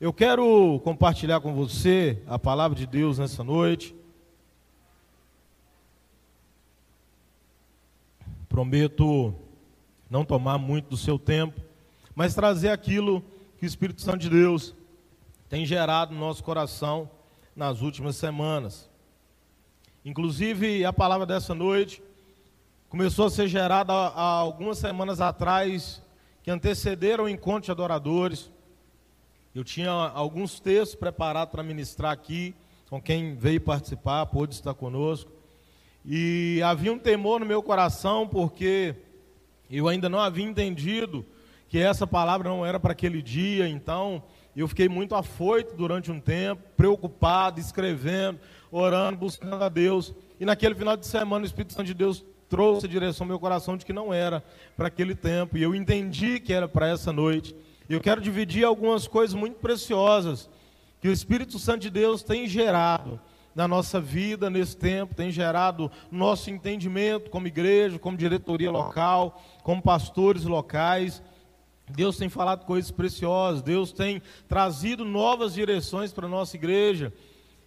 [0.00, 3.94] Eu quero compartilhar com você a palavra de Deus nessa noite.
[8.48, 9.34] Prometo
[10.08, 11.60] não tomar muito do seu tempo,
[12.14, 13.22] mas trazer aquilo
[13.58, 14.74] que o Espírito Santo de Deus
[15.50, 17.10] tem gerado no nosso coração
[17.54, 18.88] nas últimas semanas.
[20.02, 22.02] Inclusive, a palavra dessa noite
[22.88, 26.02] começou a ser gerada há algumas semanas atrás,
[26.42, 28.50] que antecederam o encontro de adoradores.
[29.52, 32.54] Eu tinha alguns textos preparados para ministrar aqui,
[32.88, 35.32] com quem veio participar, pôde estar conosco.
[36.04, 38.94] E havia um temor no meu coração, porque
[39.68, 41.26] eu ainda não havia entendido
[41.68, 44.22] que essa palavra não era para aquele dia, então
[44.54, 48.38] eu fiquei muito afoito durante um tempo, preocupado, escrevendo,
[48.70, 50.14] orando, buscando a Deus.
[50.38, 53.38] E naquele final de semana o Espírito Santo de Deus trouxe a direção ao meu
[53.40, 54.44] coração de que não era
[54.76, 57.52] para aquele tempo, e eu entendi que era para essa noite.
[57.90, 60.48] Eu quero dividir algumas coisas muito preciosas
[61.00, 63.18] que o Espírito Santo de Deus tem gerado
[63.52, 69.82] na nossa vida nesse tempo, tem gerado nosso entendimento como igreja, como diretoria local, como
[69.82, 71.20] pastores locais.
[71.88, 77.12] Deus tem falado coisas preciosas, Deus tem trazido novas direções para a nossa igreja.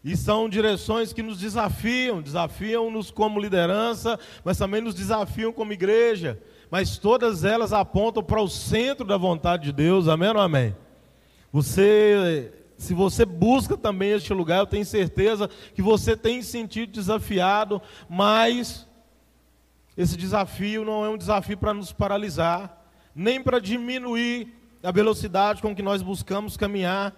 [0.06, 6.42] E são direções que nos desafiam, desafiam-nos como liderança, mas também nos desafiam como igreja
[6.74, 10.76] mas todas elas apontam para o centro da vontade de Deus, amém ou amém?
[11.52, 17.80] Você, se você busca também este lugar, eu tenho certeza que você tem sentido desafiado,
[18.10, 18.88] mas
[19.96, 24.52] esse desafio não é um desafio para nos paralisar, nem para diminuir
[24.82, 27.14] a velocidade com que nós buscamos caminhar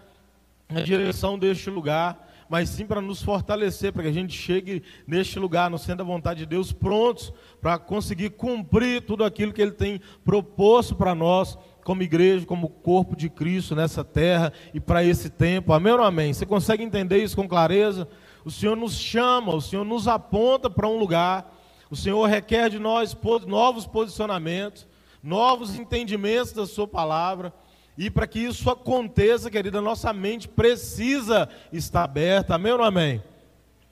[0.67, 5.39] na direção deste lugar mas sim para nos fortalecer, para que a gente chegue neste
[5.39, 9.71] lugar, no centro da vontade de Deus, prontos para conseguir cumprir tudo aquilo que Ele
[9.71, 15.29] tem proposto para nós, como igreja, como corpo de Cristo nessa terra e para esse
[15.29, 15.73] tempo.
[15.73, 16.33] Amém ou amém?
[16.33, 18.07] Você consegue entender isso com clareza?
[18.43, 21.51] O Senhor nos chama, o Senhor nos aponta para um lugar,
[21.89, 23.15] o Senhor requer de nós
[23.47, 24.87] novos posicionamentos,
[25.21, 27.53] novos entendimentos da Sua palavra.
[27.97, 32.55] E para que isso aconteça, querida, nossa mente precisa estar aberta.
[32.55, 33.23] Amém ou não amém?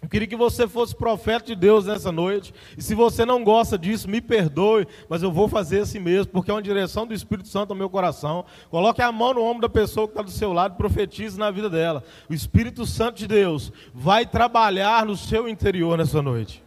[0.03, 2.53] Eu queria que você fosse profeta de Deus nessa noite.
[2.78, 6.52] E se você não gosta disso, me perdoe, mas eu vou fazer assim mesmo, porque
[6.52, 8.44] é uma direção do Espírito Santo ao meu coração.
[8.69, 11.50] Coloque a mão no ombro da pessoa que está do seu lado e profetize na
[11.50, 12.03] vida dela.
[12.30, 16.62] O Espírito Santo de Deus vai trabalhar no seu interior nessa noite.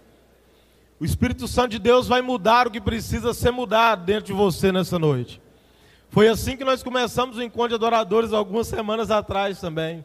[0.98, 4.72] O Espírito Santo de Deus vai mudar o que precisa ser mudado dentro de você
[4.72, 5.42] nessa noite.
[6.16, 10.02] Foi assim que nós começamos o encontro de adoradores algumas semanas atrás também.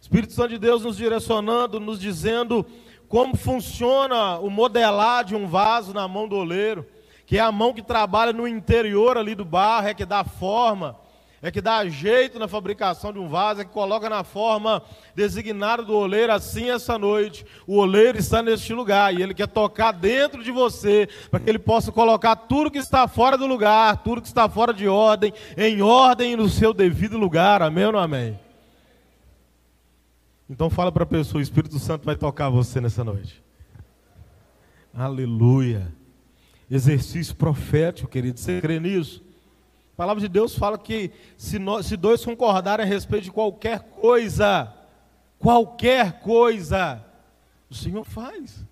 [0.00, 2.64] Espírito Santo de Deus nos direcionando, nos dizendo
[3.06, 6.86] como funciona o modelar de um vaso na mão do oleiro,
[7.26, 10.96] que é a mão que trabalha no interior ali do barro, é que dá forma,
[11.42, 14.82] é que dá jeito na fabricação de um vaso, é que coloca na forma
[15.14, 16.32] designada do oleiro.
[16.32, 21.08] Assim, essa noite, o oleiro está neste lugar e ele quer tocar dentro de você,
[21.30, 24.74] para que ele possa colocar tudo que está fora do lugar, tudo que está fora
[24.74, 27.62] de ordem, em ordem no seu devido lugar.
[27.62, 28.38] Amém ou não amém?
[30.48, 33.42] Então, fala para a pessoa: o Espírito Santo vai tocar você nessa noite.
[34.92, 35.90] Aleluia.
[36.70, 38.38] Exercício profético, querido.
[38.38, 39.29] Você crê nisso?
[40.00, 43.80] A palavra de Deus fala que se, nós, se dois concordarem a respeito de qualquer
[43.80, 44.74] coisa,
[45.38, 47.04] qualquer coisa,
[47.68, 48.64] o Senhor faz.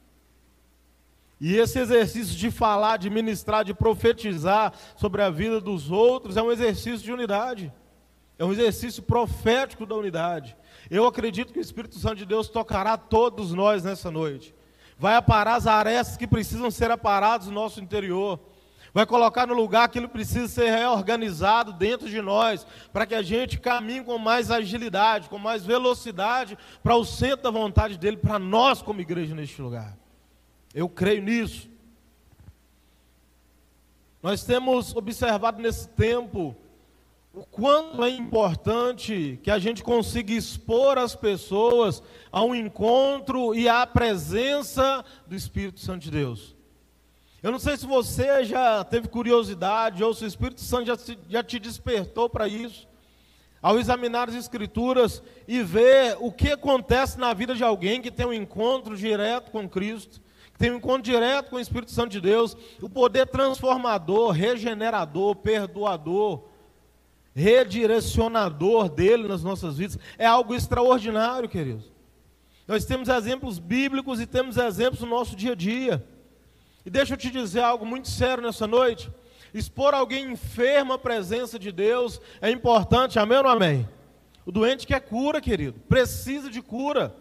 [1.39, 6.43] E esse exercício de falar, de ministrar, de profetizar sobre a vida dos outros é
[6.43, 7.71] um exercício de unidade.
[8.39, 10.57] É um exercício profético da unidade.
[10.91, 14.55] Eu acredito que o Espírito Santo de Deus tocará todos nós nessa noite.
[14.99, 18.41] Vai aparar as arestas que precisam ser aparadas no nosso interior
[18.99, 23.23] vai colocar no lugar aquilo que precisa ser reorganizado dentro de nós, para que a
[23.23, 28.41] gente caminhe com mais agilidade, com mais velocidade para o centro da vontade dele, para
[28.41, 29.97] nós como igreja neste lugar.
[30.75, 31.71] Eu creio nisso.
[34.21, 36.57] Nós temos observado nesse tempo
[37.33, 42.03] o quanto é importante que a gente consiga expor as pessoas
[42.33, 46.58] a um encontro e à presença do Espírito Santo de Deus.
[47.41, 50.97] Eu não sei se você já teve curiosidade ou se o Espírito Santo já,
[51.29, 52.89] já te despertou para isso.
[53.63, 58.27] Ao examinar as Escrituras e ver o que acontece na vida de alguém que tem
[58.27, 60.21] um encontro direto com Cristo,
[60.53, 65.37] que tem um encontro direto com o Espírito Santo de Deus, o poder transformador, regenerador,
[65.37, 66.49] perdoador,
[67.35, 71.93] redirecionador dele nas nossas vidas, é algo extraordinário, queridos.
[72.67, 76.05] Nós temos exemplos bíblicos e temos exemplos no nosso dia a dia.
[76.85, 79.11] E deixa eu te dizer algo muito sério nessa noite.
[79.53, 83.89] Expor alguém enfermo à presença de Deus é importante, amém ou não amém?
[84.45, 87.15] O doente quer cura, querido, precisa de cura.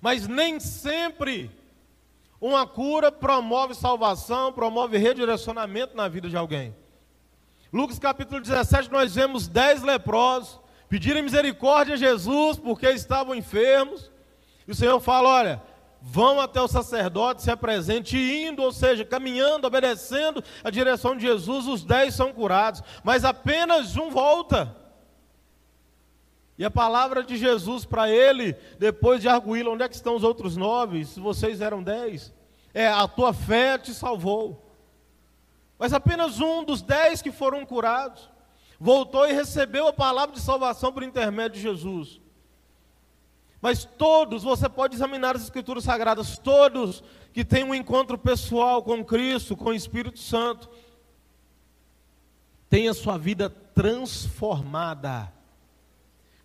[0.00, 1.50] Mas nem sempre
[2.40, 6.74] uma cura promove salvação, promove redirecionamento na vida de alguém.
[7.72, 14.10] Lucas capítulo 17, nós vemos dez leprosos pedirem misericórdia a Jesus porque estavam enfermos.
[14.66, 15.62] E o Senhor fala: olha,
[16.08, 21.66] vão até o sacerdote, se apresente, indo, ou seja, caminhando, obedecendo a direção de Jesus,
[21.66, 24.74] os dez são curados, mas apenas um volta.
[26.56, 30.22] E a palavra de Jesus para ele, depois de arguí-lo, onde é que estão os
[30.22, 31.04] outros nove?
[31.04, 32.32] Se vocês eram dez,
[32.72, 34.64] é a tua fé te salvou.
[35.76, 38.30] Mas apenas um dos dez que foram curados
[38.78, 42.20] voltou e recebeu a palavra de salvação por intermédio de Jesus.
[43.60, 49.04] Mas todos, você pode examinar as Escrituras Sagradas, todos que têm um encontro pessoal com
[49.04, 50.68] Cristo, com o Espírito Santo,
[52.68, 55.32] têm a sua vida transformada.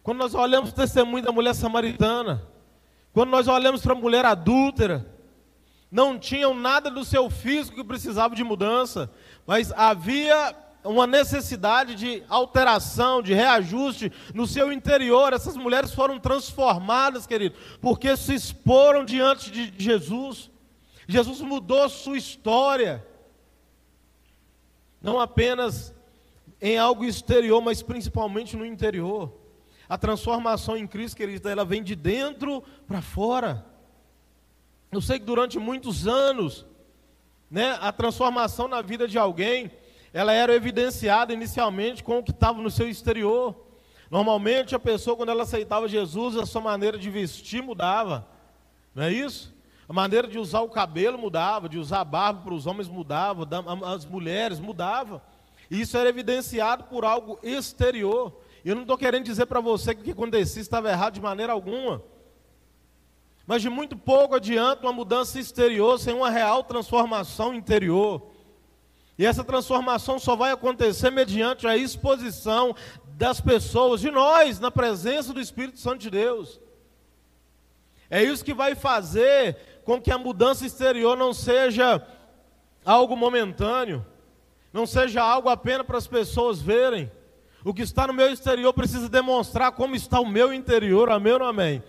[0.03, 2.43] Quando nós olhamos o testemunho da mulher samaritana,
[3.13, 5.05] quando nós olhamos para a mulher adúltera,
[5.91, 9.11] não tinham nada do seu físico que precisava de mudança,
[9.45, 15.33] mas havia uma necessidade de alteração, de reajuste no seu interior.
[15.33, 20.49] Essas mulheres foram transformadas, querido, porque se exporam diante de Jesus.
[21.07, 23.05] Jesus mudou sua história,
[25.01, 25.93] não apenas
[26.61, 29.33] em algo exterior, mas principalmente no interior.
[29.89, 33.65] A transformação em Cristo, querido, ela vem de dentro para fora.
[34.91, 36.65] Eu sei que durante muitos anos,
[37.49, 39.71] né, a transformação na vida de alguém
[40.13, 43.55] ela era evidenciada inicialmente com o que estava no seu exterior.
[44.09, 48.27] Normalmente a pessoa, quando ela aceitava Jesus, a sua maneira de vestir mudava.
[48.93, 49.53] Não é isso?
[49.87, 53.47] A maneira de usar o cabelo mudava, de usar a barba para os homens mudava,
[53.85, 55.21] as mulheres mudava.
[55.69, 58.41] Isso era evidenciado por algo exterior.
[58.63, 61.53] Eu não estou querendo dizer para você que o que acontecia estava errado de maneira
[61.53, 62.03] alguma.
[63.47, 68.30] Mas de muito pouco adianta uma mudança exterior sem uma real transformação interior.
[69.21, 72.75] E essa transformação só vai acontecer mediante a exposição
[73.05, 76.59] das pessoas, de nós, na presença do Espírito Santo de Deus.
[78.09, 82.03] É isso que vai fazer com que a mudança exterior não seja
[82.83, 84.03] algo momentâneo,
[84.73, 87.11] não seja algo apenas para as pessoas verem.
[87.63, 91.43] O que está no meu exterior precisa demonstrar como está o meu interior, amém ou
[91.43, 91.83] amém?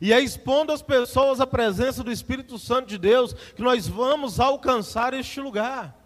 [0.00, 4.40] E é expondo as pessoas a presença do Espírito Santo de Deus que nós vamos
[4.40, 5.97] alcançar este lugar.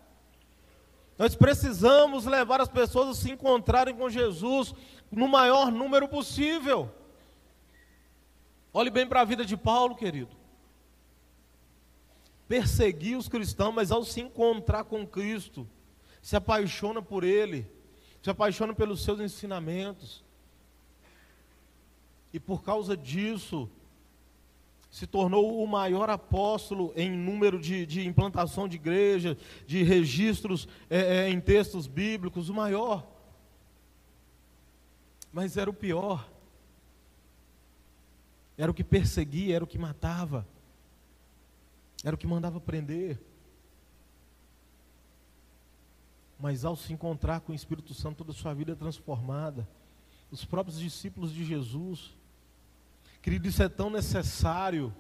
[1.23, 4.75] Nós precisamos levar as pessoas a se encontrarem com Jesus
[5.09, 6.93] no maior número possível.
[8.73, 10.37] Olhe bem para a vida de Paulo, querido.
[12.49, 15.65] Perseguir os cristãos, mas ao se encontrar com Cristo,
[16.21, 17.71] se apaixona por Ele,
[18.21, 20.25] se apaixona pelos seus ensinamentos.
[22.33, 23.71] E por causa disso,
[24.93, 30.99] se tornou o maior apóstolo em número de, de implantação de igreja, de registros é,
[30.99, 33.11] é, em textos bíblicos, o maior.
[35.33, 36.31] Mas era o pior.
[38.59, 40.47] Era o que perseguia, era o que matava,
[42.05, 43.19] era o que mandava prender.
[46.39, 49.67] Mas ao se encontrar com o Espírito Santo, toda a sua vida é transformada.
[50.31, 52.15] Os próprios discípulos de Jesus,
[53.23, 54.93] Querido, isso é tão necessário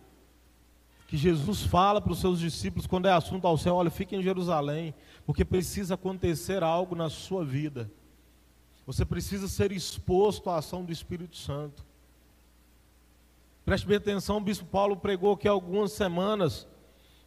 [1.08, 4.22] que Jesus fala para os seus discípulos quando é assunto ao céu: olha, fique em
[4.22, 4.94] Jerusalém,
[5.26, 7.90] porque precisa acontecer algo na sua vida.
[8.86, 11.84] Você precisa ser exposto à ação do Espírito Santo.
[13.64, 16.66] Preste bem atenção, o bispo Paulo pregou há algumas semanas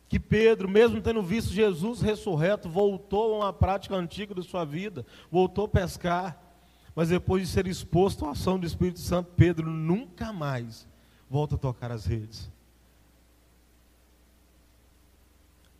[0.07, 5.05] que Pedro, mesmo tendo visto Jesus ressurreto, voltou a uma prática antiga da sua vida,
[5.31, 6.41] voltou a pescar.
[6.95, 10.87] Mas depois de ser exposto à ação do Espírito Santo, Pedro nunca mais
[11.29, 12.49] volta a tocar as redes.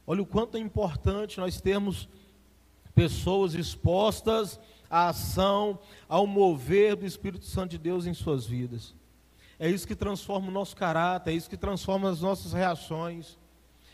[0.06, 2.10] Olha o quanto é importante nós termos
[2.94, 8.94] pessoas expostas à ação, ao mover do Espírito Santo de Deus em suas vidas.
[9.58, 13.38] É isso que transforma o nosso caráter, é isso que transforma as nossas reações,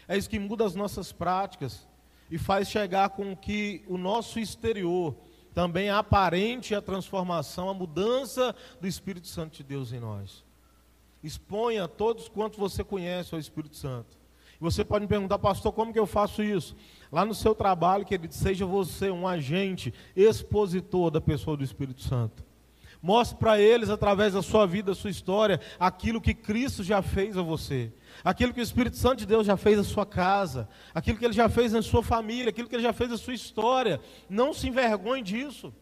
[0.07, 1.87] é isso que muda as nossas práticas
[2.29, 5.15] e faz chegar com que o nosso exterior
[5.53, 10.43] também aparente a transformação, a mudança do Espírito Santo de Deus em nós.
[11.23, 14.17] Exponha todos quanto você conhece ao Espírito Santo.
[14.59, 16.75] E você pode me perguntar, pastor, como que eu faço isso?
[17.11, 22.43] Lá no seu trabalho, querido, seja você um agente expositor da pessoa do Espírito Santo.
[23.01, 27.37] Mostre para eles, através da sua vida, da sua história, aquilo que Cristo já fez
[27.37, 27.91] a você
[28.23, 31.33] aquilo que o Espírito Santo de Deus já fez na sua casa, aquilo que ele
[31.33, 33.99] já fez na sua família, aquilo que ele já fez na sua história.
[34.29, 35.73] Não se envergonhe disso.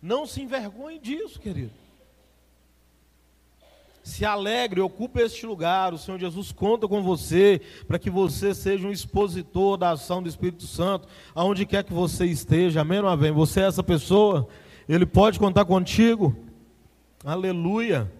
[0.00, 1.72] Não se envergonhe disso, querido.
[4.02, 5.92] se alegre, ocupe este lugar.
[5.92, 10.28] O Senhor Jesus conta com você para que você seja um expositor da ação do
[10.28, 12.80] Espírito Santo, aonde quer que você esteja.
[12.80, 13.30] Amém ou amém?
[13.32, 14.48] Você é essa pessoa?
[14.88, 16.34] Ele pode contar contigo?
[17.22, 18.10] Aleluia.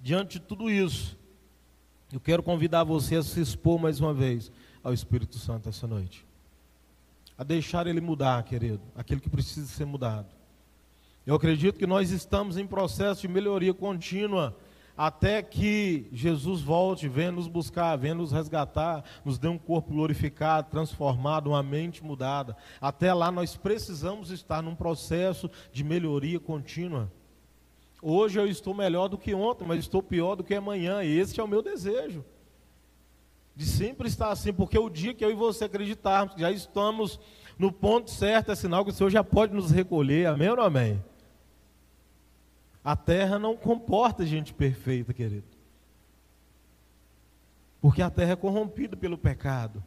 [0.00, 1.18] Diante de tudo isso,
[2.12, 4.52] eu quero convidar você a se expor mais uma vez
[4.84, 6.24] ao Espírito Santo essa noite.
[7.36, 10.28] A deixar ele mudar, querido, aquilo que precisa ser mudado.
[11.26, 14.56] Eu acredito que nós estamos em processo de melhoria contínua
[14.98, 20.68] até que Jesus volte, venha nos buscar, venha nos resgatar, nos dê um corpo glorificado,
[20.68, 22.56] transformado, uma mente mudada.
[22.80, 27.12] Até lá nós precisamos estar num processo de melhoria contínua.
[28.02, 31.38] Hoje eu estou melhor do que ontem, mas estou pior do que amanhã, e esse
[31.38, 32.24] é o meu desejo.
[33.54, 37.20] De sempre estar assim, porque o dia que eu e você acreditarmos que já estamos
[37.56, 40.64] no ponto certo, é sinal que o Senhor já pode nos recolher, amém ou não
[40.64, 41.00] amém?
[42.84, 45.46] A terra não comporta gente perfeita, querido.
[47.80, 49.82] Porque a terra é corrompida pelo pecado.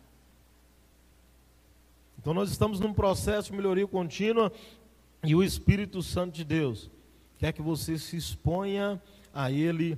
[2.19, 4.51] Então nós estamos num processo de melhoria contínua
[5.23, 6.89] e o Espírito Santo de Deus
[7.39, 9.01] quer que você se exponha
[9.33, 9.97] a Ele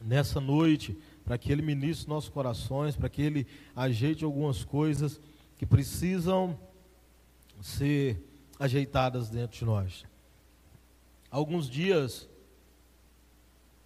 [0.00, 3.46] nessa noite, para que Ele ministre nossos corações, para que Ele
[3.76, 5.20] ajeite algumas coisas
[5.56, 6.58] que precisam
[7.60, 8.20] ser
[8.58, 10.04] ajeitadas dentro de nós.
[11.30, 12.28] Alguns dias,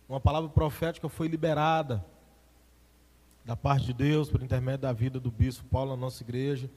[0.08, 2.04] uma palavra profética foi liberada
[3.44, 6.70] da parte de Deus, por intermédio da vida do bispo Paulo na nossa igreja,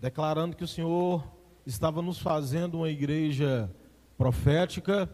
[0.00, 1.24] declarando que o Senhor
[1.64, 3.70] estava nos fazendo uma igreja
[4.18, 5.08] profética,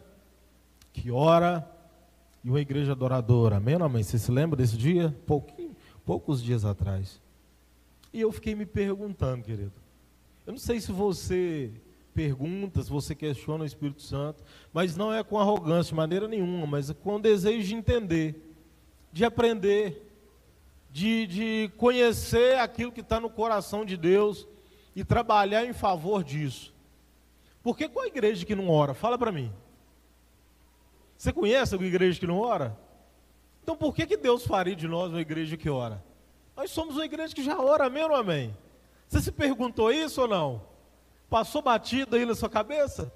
[0.93, 1.69] que ora,
[2.45, 3.57] e uma igreja adoradora.
[3.57, 4.03] Amém ou amém?
[4.03, 5.15] Você se lembra desse dia?
[5.27, 7.21] Pouquinho, poucos dias atrás.
[8.13, 9.73] E eu fiquei me perguntando, querido.
[10.47, 11.73] Eu não sei se você
[12.15, 14.43] pergunta, se você questiona o Espírito Santo,
[14.73, 18.55] mas não é com arrogância de maneira nenhuma, mas é com desejo de entender,
[19.13, 20.11] de aprender,
[20.91, 24.47] de, de conhecer aquilo que está no coração de Deus
[24.95, 26.73] e trabalhar em favor disso.
[27.63, 28.93] Por que qual igreja que não ora?
[28.93, 29.53] Fala para mim.
[31.17, 32.77] Você conhece alguma igreja que não ora?
[33.63, 36.03] Então por que, que Deus faria de nós uma igreja que ora?
[36.57, 38.55] Nós somos uma igreja que já ora, amém ou amém?
[39.09, 40.72] Você se perguntou isso ou não?
[41.33, 43.11] Passou batido aí na sua cabeça?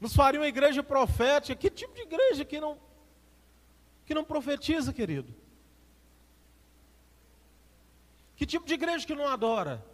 [0.00, 1.54] Nos faria uma igreja profética?
[1.54, 2.78] Que tipo de igreja que não,
[4.06, 5.34] que não profetiza, querido?
[8.34, 9.84] Que tipo de igreja que não adora?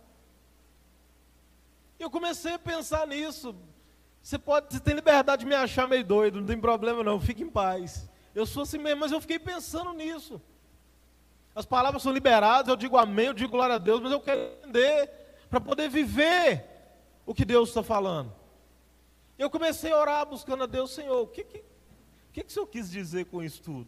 [1.98, 3.56] Eu comecei a pensar nisso.
[4.22, 7.42] Você pode, você tem liberdade de me achar meio doido, não tem problema não, fique
[7.42, 8.08] em paz.
[8.36, 10.40] Eu sou assim mesmo, mas eu fiquei pensando nisso.
[11.56, 14.40] As palavras são liberadas, eu digo amém, eu digo glória a Deus, mas eu quero
[14.62, 15.17] entender
[15.48, 16.64] para poder viver
[17.24, 18.32] o que Deus está falando.
[19.38, 21.64] Eu comecei a orar buscando a Deus, Senhor, o que, que,
[22.32, 23.86] que, que o Senhor quis dizer com isso tudo?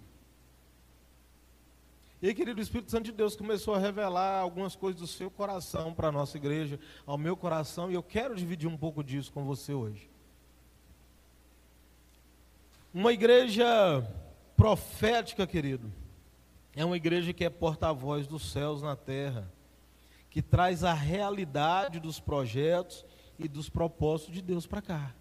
[2.22, 5.30] E aí, querido, o Espírito Santo de Deus começou a revelar algumas coisas do seu
[5.30, 9.32] coração para a nossa igreja, ao meu coração, e eu quero dividir um pouco disso
[9.32, 10.10] com você hoje.
[12.92, 13.66] Uma igreja
[14.54, 15.90] profética, querido,
[16.76, 19.50] é uma igreja que é porta-voz dos céus na terra,
[20.30, 23.04] que traz a realidade dos projetos
[23.38, 25.14] e dos propósitos de Deus para cá.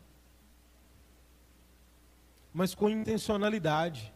[2.53, 4.13] Mas com intencionalidade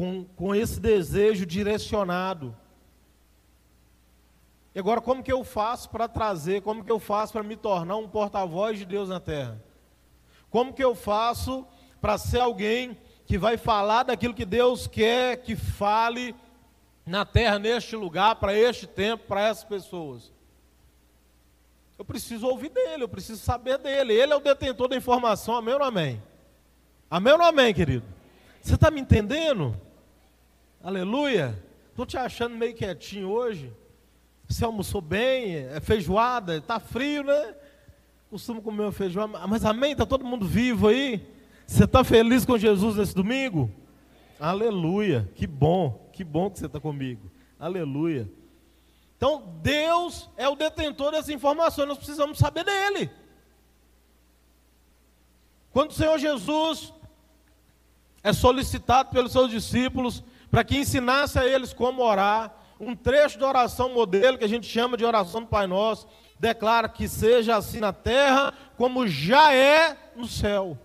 [0.00, 2.56] com, com esse desejo direcionado.
[4.74, 7.96] E agora, como que eu faço para trazer, como que eu faço para me tornar
[7.96, 9.62] um porta-voz de Deus na terra?
[10.48, 11.66] Como que eu faço
[12.00, 12.96] para ser alguém
[13.26, 16.34] que vai falar daquilo que Deus quer que fale
[17.06, 20.32] na terra, neste lugar, para este tempo, para essas pessoas?
[21.98, 24.14] Eu preciso ouvir dele, eu preciso saber dele.
[24.14, 26.22] Ele é o detentor da informação, amém ou não amém?
[27.10, 28.04] Amém ou não amém, querido?
[28.62, 29.78] Você está me entendendo?
[30.82, 31.62] Aleluia.
[31.90, 33.70] Estou te achando meio quietinho hoje.
[34.48, 35.56] Você almoçou bem?
[35.56, 36.56] É feijoada?
[36.56, 37.54] Está frio, né?
[38.30, 39.46] Costumo comer uma feijoada.
[39.46, 39.92] Mas amém?
[39.92, 41.20] Está todo mundo vivo aí?
[41.66, 43.70] Você está feliz com Jesus nesse domingo?
[44.38, 45.28] Aleluia.
[45.34, 46.09] Que bom.
[46.20, 47.30] Que bom que você está comigo.
[47.58, 48.30] Aleluia.
[49.16, 51.86] Então, Deus é o detentor dessa informação.
[51.86, 53.10] Nós precisamos saber dele.
[55.72, 56.92] Quando o Senhor Jesus
[58.22, 62.54] é solicitado pelos seus discípulos para que ensinasse a eles como orar.
[62.78, 66.06] Um trecho de oração modelo, que a gente chama de oração do Pai Nosso,
[66.38, 70.76] declara que seja assim na terra como já é no céu.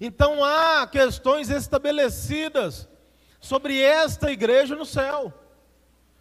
[0.00, 2.88] Então há questões estabelecidas
[3.40, 5.32] sobre esta igreja no céu.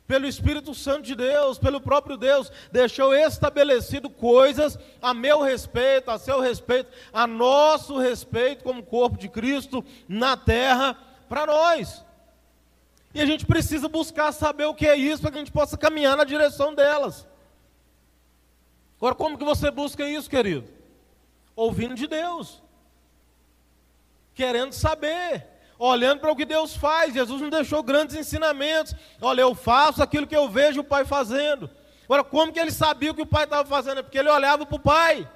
[0.09, 6.17] pelo Espírito Santo de Deus, pelo próprio Deus, deixou estabelecido coisas a meu respeito, a
[6.17, 10.97] seu respeito, a nosso respeito como corpo de Cristo na terra
[11.29, 12.03] para nós.
[13.13, 15.77] E a gente precisa buscar saber o que é isso para que a gente possa
[15.77, 17.27] caminhar na direção delas.
[18.97, 20.67] Agora, como que você busca isso, querido?
[21.55, 22.63] Ouvindo de Deus.
[24.33, 25.48] Querendo saber
[25.79, 27.13] olhando para o que Deus faz.
[27.13, 28.93] Jesus nos deixou grandes ensinamentos.
[29.21, 31.69] Olha, eu faço aquilo que eu vejo o Pai fazendo.
[32.03, 33.99] Agora, como que ele sabia o que o Pai estava fazendo?
[33.99, 35.27] É porque ele olhava para o Pai.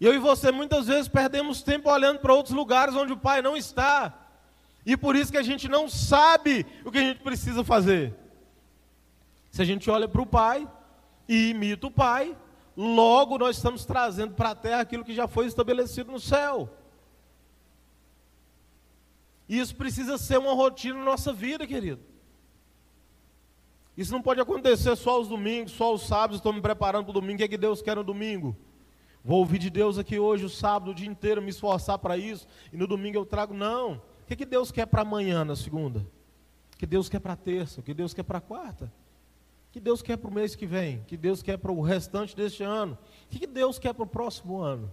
[0.00, 3.42] E eu e você muitas vezes perdemos tempo olhando para outros lugares onde o Pai
[3.42, 4.14] não está.
[4.86, 8.14] E por isso que a gente não sabe o que a gente precisa fazer.
[9.50, 10.68] Se a gente olha para o Pai
[11.28, 12.36] e imita o Pai,
[12.76, 16.70] logo nós estamos trazendo para a terra aquilo que já foi estabelecido no céu.
[19.48, 22.00] Isso precisa ser uma rotina na nossa vida, querido.
[23.96, 27.20] Isso não pode acontecer só aos domingos, só aos sábados, estou me preparando para o
[27.20, 28.56] domingo, o que, é que Deus quer no domingo?
[29.24, 32.46] Vou ouvir de Deus aqui hoje, o sábado, o dia inteiro, me esforçar para isso,
[32.72, 33.94] e no domingo eu trago, não.
[33.94, 36.06] O que, é que Deus quer para amanhã, na segunda?
[36.74, 37.80] O que Deus quer para terça?
[37.80, 38.92] O que Deus quer para quarta?
[39.68, 40.98] O que Deus quer para o mês que vem?
[40.98, 42.96] O que Deus quer para o restante deste ano?
[43.26, 44.92] O que Deus quer para o próximo ano?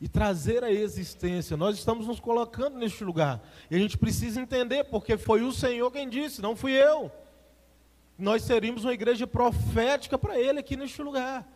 [0.00, 1.56] E trazer a existência.
[1.56, 3.42] Nós estamos nos colocando neste lugar.
[3.70, 7.10] E a gente precisa entender, porque foi o Senhor quem disse, não fui eu.
[8.18, 11.46] Nós seríamos uma igreja profética para Ele aqui neste lugar.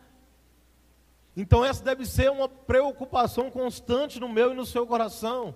[1.35, 5.55] Então, essa deve ser uma preocupação constante no meu e no seu coração.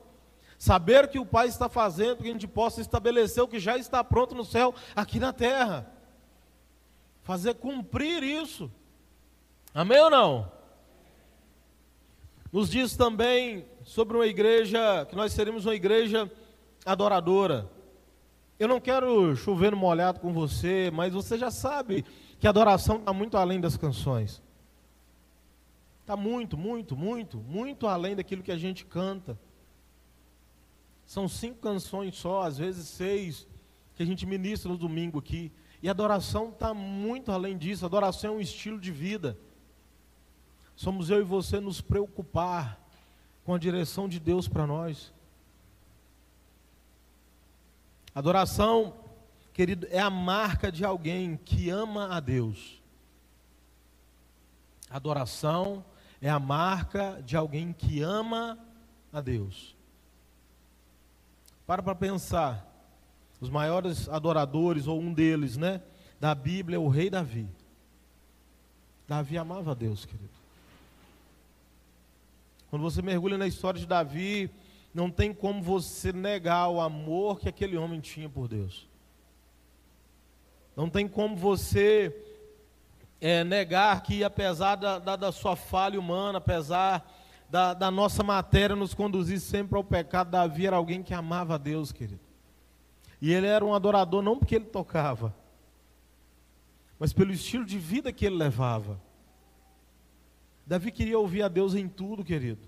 [0.57, 3.77] Saber o que o Pai está fazendo, que a gente possa estabelecer o que já
[3.77, 5.91] está pronto no céu, aqui na terra.
[7.23, 8.71] Fazer cumprir isso.
[9.73, 10.54] Amém ou não?
[12.55, 16.31] Nos diz também sobre uma igreja, que nós seremos uma igreja
[16.85, 17.69] adoradora.
[18.57, 22.05] Eu não quero chover no molhado com você, mas você já sabe
[22.39, 24.41] que a adoração está muito além das canções.
[26.00, 29.38] Está muito, muito, muito, muito além daquilo que a gente canta.
[31.05, 33.46] São cinco canções só, às vezes seis,
[33.98, 35.51] que a gente ministra no domingo aqui.
[35.83, 37.85] E adoração está muito além disso.
[37.85, 39.37] Adoração é um estilo de vida.
[40.75, 42.79] Somos eu e você nos preocupar
[43.46, 45.14] com a direção de Deus para nós.
[48.14, 48.94] Adoração,
[49.53, 52.81] querido, é a marca de alguém que ama a Deus.
[54.90, 55.83] Adoração
[56.22, 58.57] é a marca de alguém que ama
[59.11, 59.75] a Deus.
[61.66, 62.72] Para para pensar.
[63.42, 65.81] Os maiores adoradores, ou um deles, né,
[66.20, 67.48] da Bíblia é o rei Davi.
[69.07, 70.34] Davi amava a Deus, querido.
[72.75, 74.51] Quando você mergulha na história de Davi,
[74.94, 78.85] não tem como você negar o amor que aquele homem tinha por Deus.
[80.75, 82.14] Não tem como você
[83.22, 87.09] é, negar que, apesar da, da, da, sua falha humana, apesar
[87.50, 91.57] da, da nossa matéria nos conduzir sempre ao pecado, Davi era alguém que amava a
[91.57, 92.20] Deus, querido.
[93.22, 95.33] E ele era um adorador não porque ele tocava,
[97.00, 99.00] mas pelo estilo de vida que ele levava.
[100.65, 102.67] Davi queria ouvir a Deus em tudo, querido.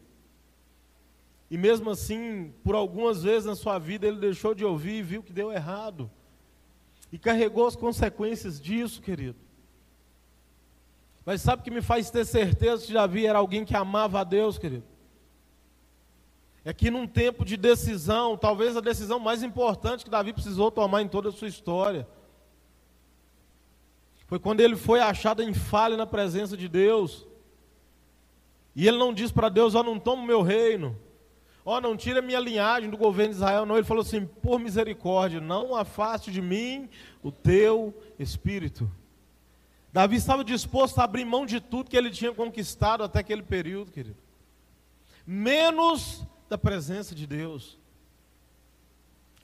[1.50, 5.24] E mesmo assim, por algumas vezes na sua vida, ele deixou de ouvir e viu
[5.24, 6.12] que deu errado.
[7.12, 9.38] E carregou as consequências disso, querido.
[11.26, 14.24] Mas sabe o que me faz ter certeza que Davi era alguém que amava a
[14.24, 14.86] Deus, querido?
[16.64, 21.02] É que num tempo de decisão, talvez a decisão mais importante que Davi precisou tomar
[21.02, 22.08] em toda a sua história,
[24.26, 27.27] foi quando ele foi achado em falha na presença de Deus.
[28.78, 30.96] E ele não diz para Deus: Ó, oh, não toma o meu reino.
[31.66, 33.66] Ó, oh, não tira minha linhagem do governo de Israel.
[33.66, 36.88] Não, ele falou assim: por misericórdia, não afaste de mim
[37.24, 38.90] o teu espírito.
[39.92, 43.92] Davi estava disposto a abrir mão de tudo que ele tinha conquistado até aquele período,
[43.92, 44.18] querido.
[45.26, 47.80] Menos da presença de Deus.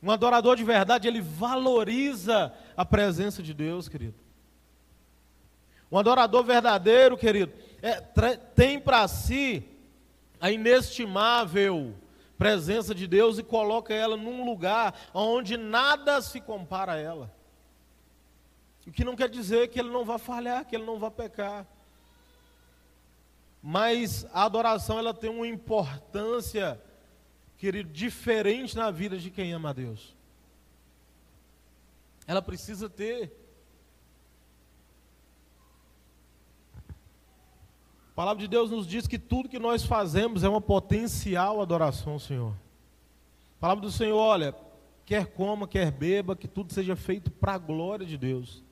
[0.02, 4.16] Um adorador de verdade, ele valoriza a presença de Deus, querido.
[5.92, 7.52] Um adorador verdadeiro, querido,
[7.84, 8.00] é,
[8.56, 9.62] tem para si
[10.40, 11.94] a inestimável
[12.38, 17.36] presença de Deus e coloca ela num lugar onde nada se compara a ela.
[18.88, 21.68] O que não quer dizer que ele não vai falhar, que ele não vai pecar.
[23.62, 26.82] Mas a adoração ela tem uma importância,
[27.58, 30.16] querido, diferente na vida de quem ama a Deus.
[32.26, 33.43] Ela precisa ter
[38.14, 42.14] A palavra de Deus nos diz que tudo que nós fazemos é uma potencial adoração
[42.14, 42.54] ao Senhor.
[43.58, 44.56] A palavra do Senhor, olha,
[45.04, 48.64] quer coma, quer beba, que tudo seja feito para a glória de Deus.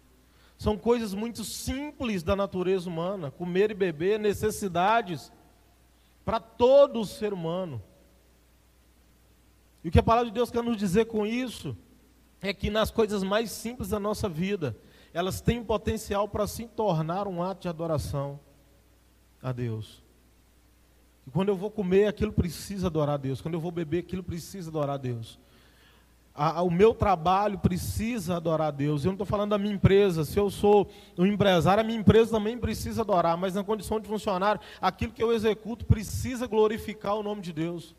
[0.59, 5.33] São coisas muito simples da natureza humana, comer e beber, necessidades
[6.23, 7.81] para todo ser humano.
[9.83, 11.75] E o que a palavra de Deus quer nos dizer com isso
[12.43, 14.77] é que nas coisas mais simples da nossa vida,
[15.11, 18.39] elas têm potencial para se tornar um ato de adoração
[19.41, 20.01] a Deus.
[21.31, 23.41] Quando eu vou comer, aquilo precisa adorar a Deus.
[23.41, 25.39] Quando eu vou beber, aquilo precisa adorar a Deus.
[26.33, 29.03] A, o meu trabalho precisa adorar a Deus.
[29.03, 30.25] Eu não estou falando da minha empresa.
[30.25, 33.37] Se eu sou um empresário, a minha empresa também precisa adorar.
[33.37, 37.95] Mas na condição de funcionário, aquilo que eu executo precisa glorificar o nome de Deus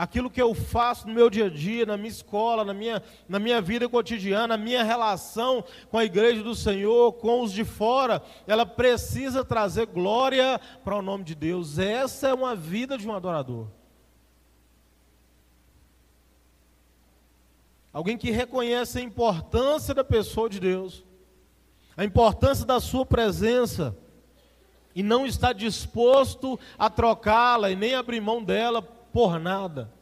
[0.00, 3.38] aquilo que eu faço no meu dia a dia, na minha escola, na minha, na
[3.38, 8.22] minha vida cotidiana, a minha relação com a igreja do Senhor, com os de fora,
[8.46, 11.78] ela precisa trazer glória para o nome de Deus.
[11.78, 13.66] Essa é uma vida de um adorador.
[17.92, 21.04] Alguém que reconhece a importância da pessoa de Deus,
[21.94, 23.94] a importância da sua presença,
[24.94, 29.92] e não está disposto a trocá-la e nem abrir mão dela por nada.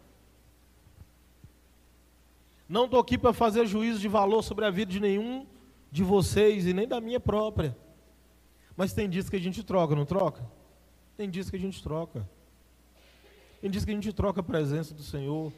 [2.68, 5.46] Não estou aqui para fazer juízo de valor sobre a vida de nenhum
[5.90, 7.76] de vocês e nem da minha própria.
[8.76, 10.44] Mas tem dias que a gente troca, não troca?
[11.16, 12.28] Tem dias que a gente troca.
[13.60, 15.52] Tem dias que a gente troca a presença do Senhor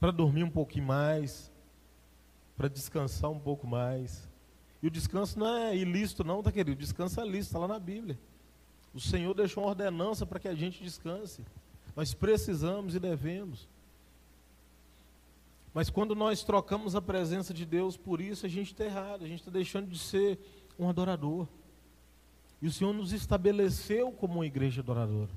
[0.00, 1.52] para dormir um pouquinho mais,
[2.56, 4.28] para descansar um pouco mais.
[4.82, 6.72] E o descanso não é ilícito, não, tá querido?
[6.72, 8.18] O descanso é lícito, está lá na Bíblia.
[8.94, 11.44] O Senhor deixou uma ordenança para que a gente descanse.
[11.96, 13.68] Nós precisamos e devemos.
[15.74, 19.28] Mas quando nós trocamos a presença de Deus por isso, a gente está errado, a
[19.28, 20.38] gente está deixando de ser
[20.78, 21.48] um adorador.
[22.60, 25.30] E o Senhor nos estabeleceu como uma igreja adoradora.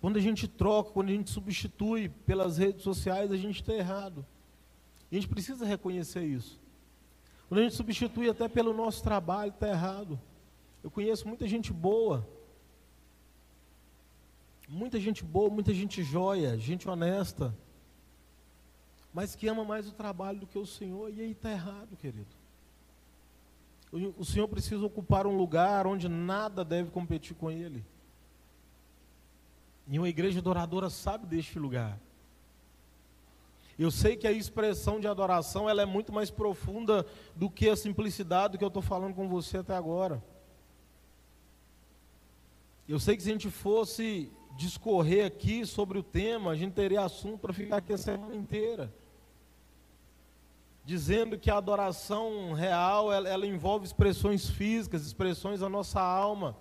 [0.00, 4.26] Quando a gente troca, quando a gente substitui pelas redes sociais, a gente está errado.
[5.10, 6.60] A gente precisa reconhecer isso.
[7.48, 10.20] Quando a gente substitui até pelo nosso trabalho, está errado.
[10.82, 12.28] Eu conheço muita gente boa,
[14.68, 17.56] muita gente boa, muita gente joia, gente honesta,
[19.12, 22.34] mas que ama mais o trabalho do que o Senhor, e aí está errado, querido.
[23.92, 27.84] O, Senhor precisa ocupar um lugar onde nada deve competir com Ele.
[29.88, 31.98] E uma igreja adoradora sabe deste lugar.
[33.78, 37.76] Eu sei que a expressão de adoração ela é muito mais profunda do que a
[37.76, 40.22] simplicidade do que eu estou falando com você até agora.
[42.88, 47.02] Eu sei que se a gente fosse discorrer aqui sobre o tema, a gente teria
[47.02, 48.90] assunto para ficar aqui a semana inteira.
[50.82, 56.56] Dizendo que a adoração real, ela, ela envolve expressões físicas, expressões da nossa alma.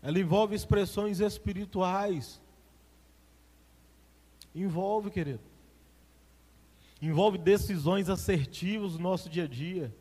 [0.00, 2.40] Ela envolve expressões espirituais.
[4.54, 5.49] Envolve, querido
[7.00, 9.94] envolve decisões assertivas no nosso dia a dia.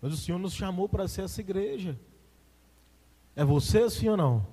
[0.00, 1.98] Mas o Senhor nos chamou para ser essa igreja.
[3.36, 4.46] É você, sim ou não?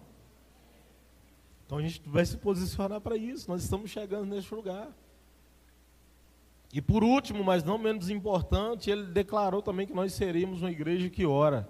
[1.66, 3.50] Então a gente vai se posicionar para isso.
[3.50, 4.94] Nós estamos chegando neste lugar.
[6.74, 11.10] E por último, mas não menos importante, ele declarou também que nós seríamos uma igreja
[11.10, 11.68] que ora.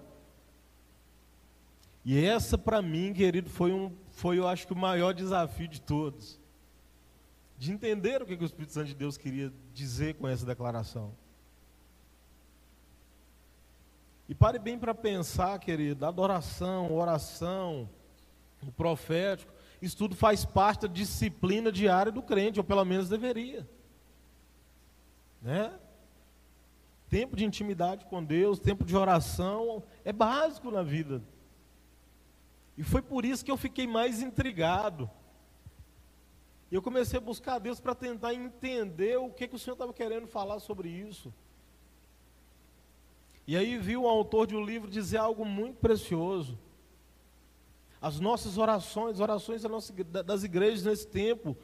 [2.04, 5.80] E essa para mim, querido, foi um, foi eu acho que o maior desafio de
[5.80, 6.40] todos
[7.58, 11.12] de entender o que, que o Espírito Santo de Deus queria dizer com essa declaração.
[14.28, 17.90] E pare bem para pensar, querido, adoração, oração,
[18.62, 23.68] o profético, isso tudo faz parte da disciplina diária do crente, ou pelo menos deveria.
[25.42, 25.72] Né?
[27.08, 31.22] Tempo de intimidade com Deus, tempo de oração, é básico na vida.
[32.76, 35.10] E foi por isso que eu fiquei mais intrigado
[36.70, 39.74] e eu comecei a buscar a Deus para tentar entender o que, que o Senhor
[39.74, 41.32] estava querendo falar sobre isso.
[43.46, 46.58] E aí vi o autor de um livro dizer algo muito precioso.
[48.00, 49.62] As nossas orações, orações
[50.24, 51.56] das igrejas nesse tempo,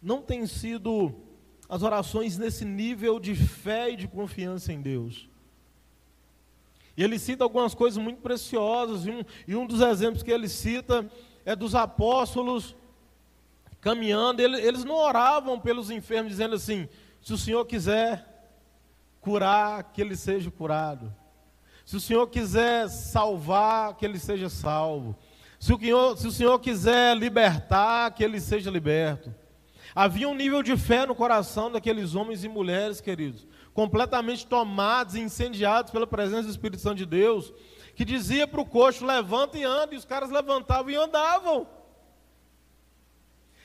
[0.00, 1.14] não têm sido
[1.68, 5.28] as orações nesse nível de fé e de confiança em Deus.
[6.96, 10.48] E ele cita algumas coisas muito preciosas, e um, e um dos exemplos que ele
[10.48, 11.10] cita
[11.44, 12.74] é dos apóstolos
[13.80, 16.88] caminhando, eles não oravam pelos enfermos, dizendo assim:
[17.20, 18.26] se o Senhor quiser
[19.20, 21.14] curar, que ele seja curado.
[21.84, 25.16] Se o Senhor quiser salvar, que ele seja salvo.
[25.58, 29.34] Se o, Senhor, se o Senhor quiser libertar, que ele seja liberto.
[29.94, 35.20] Havia um nível de fé no coração daqueles homens e mulheres, queridos, completamente tomados e
[35.20, 37.52] incendiados pela presença do Espírito Santo de Deus,
[37.96, 41.66] que dizia para o coxo: levanta e anda, e os caras levantavam e andavam.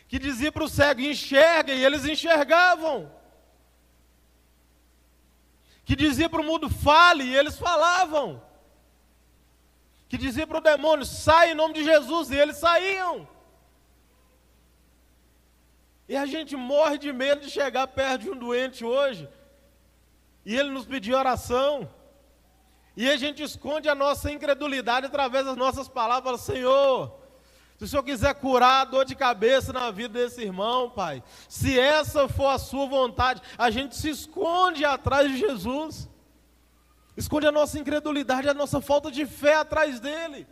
[0.08, 3.12] Que dizia para o cego: enxerga, e eles enxergavam.
[5.84, 8.41] Que dizia para o mundo: fale, e eles falavam.
[10.08, 13.28] Que dizia para o demônio: sai em nome de Jesus, e eles saíam.
[16.08, 19.28] E a gente morre de medo de chegar perto de um doente hoje
[20.46, 21.89] e ele nos pedir oração.
[22.96, 27.20] E a gente esconde a nossa incredulidade através das nossas palavras, Senhor.
[27.77, 31.77] Se o Senhor quiser curar a dor de cabeça na vida desse irmão, Pai, se
[31.77, 36.09] essa for a sua vontade, a gente se esconde atrás de Jesus.
[37.17, 40.47] Esconde a nossa incredulidade, a nossa falta de fé atrás dele.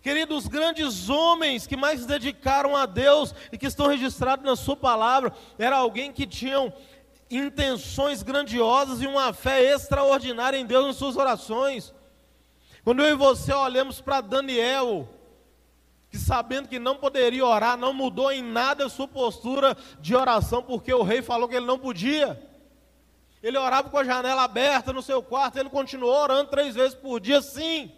[0.00, 4.54] Queridos, os grandes homens que mais se dedicaram a Deus e que estão registrados na
[4.54, 6.72] Sua palavra, era alguém que tinham
[7.30, 11.94] intenções grandiosas e uma fé extraordinária em Deus nas suas orações.
[12.84, 15.08] Quando eu e você olhamos para Daniel,
[16.10, 20.62] que sabendo que não poderia orar, não mudou em nada a sua postura de oração,
[20.62, 22.40] porque o rei falou que ele não podia.
[23.42, 27.18] Ele orava com a janela aberta no seu quarto, ele continuou orando três vezes por
[27.18, 27.90] dia, sim.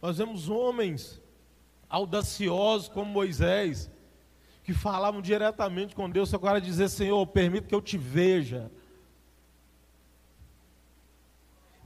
[0.00, 1.20] Nós vemos homens
[1.88, 3.88] audaciosos como Moisés,
[4.64, 8.68] que falavam diretamente com Deus, agora dizer, Senhor, permita que eu te veja.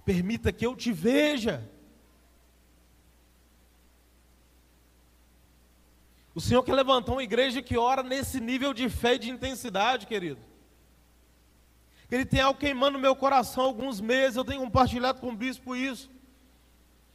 [0.06, 1.68] Permita que eu te veja.
[6.32, 10.06] O Senhor quer levantar uma igreja que ora nesse nível de fé e de intensidade,
[10.06, 10.40] querido.
[12.08, 15.36] Ele tem algo queimando no meu coração há alguns meses, eu tenho compartilhado com o
[15.36, 16.08] bispo isso.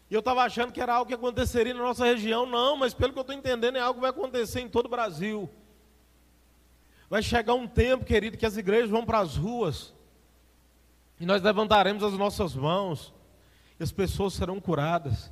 [0.10, 2.46] E eu estava achando que era algo que aconteceria na nossa região.
[2.46, 4.90] Não, mas pelo que eu estou entendendo, é algo que vai acontecer em todo o
[4.90, 5.50] Brasil.
[7.10, 9.94] Vai chegar um tempo, querido, que as igrejas vão para as ruas.
[11.22, 13.14] E nós levantaremos as nossas mãos.
[13.80, 15.32] E as pessoas serão curadas.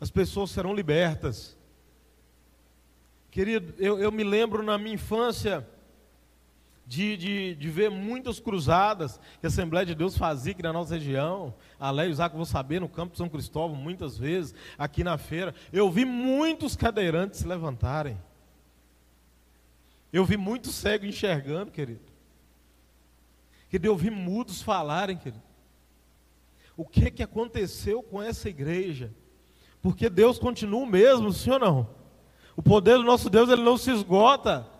[0.00, 1.58] As pessoas serão libertas.
[3.30, 5.68] Querido, eu, eu me lembro na minha infância
[6.86, 10.94] de, de, de ver muitas cruzadas que a Assembleia de Deus fazia aqui na nossa
[10.94, 11.54] região.
[11.78, 15.18] A Léo e Isaac vou saber, no campo de São Cristóvão, muitas vezes, aqui na
[15.18, 15.54] feira.
[15.70, 18.18] Eu vi muitos cadeirantes se levantarem.
[20.10, 22.11] Eu vi muitos cegos enxergando, querido.
[23.72, 25.42] Querido, eu vi mudos falarem, querido.
[26.76, 29.12] O que que aconteceu com essa igreja?
[29.80, 31.90] Porque Deus continua o mesmo, sim ou não?
[32.54, 34.70] O poder do nosso Deus, ele não se esgota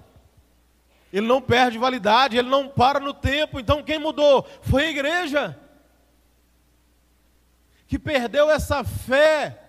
[1.13, 3.61] ele não perde validade, ele não para no tempo.
[3.61, 4.49] Então quem mudou?
[4.63, 5.59] Foi a igreja.
[7.87, 9.61] Que perdeu essa fé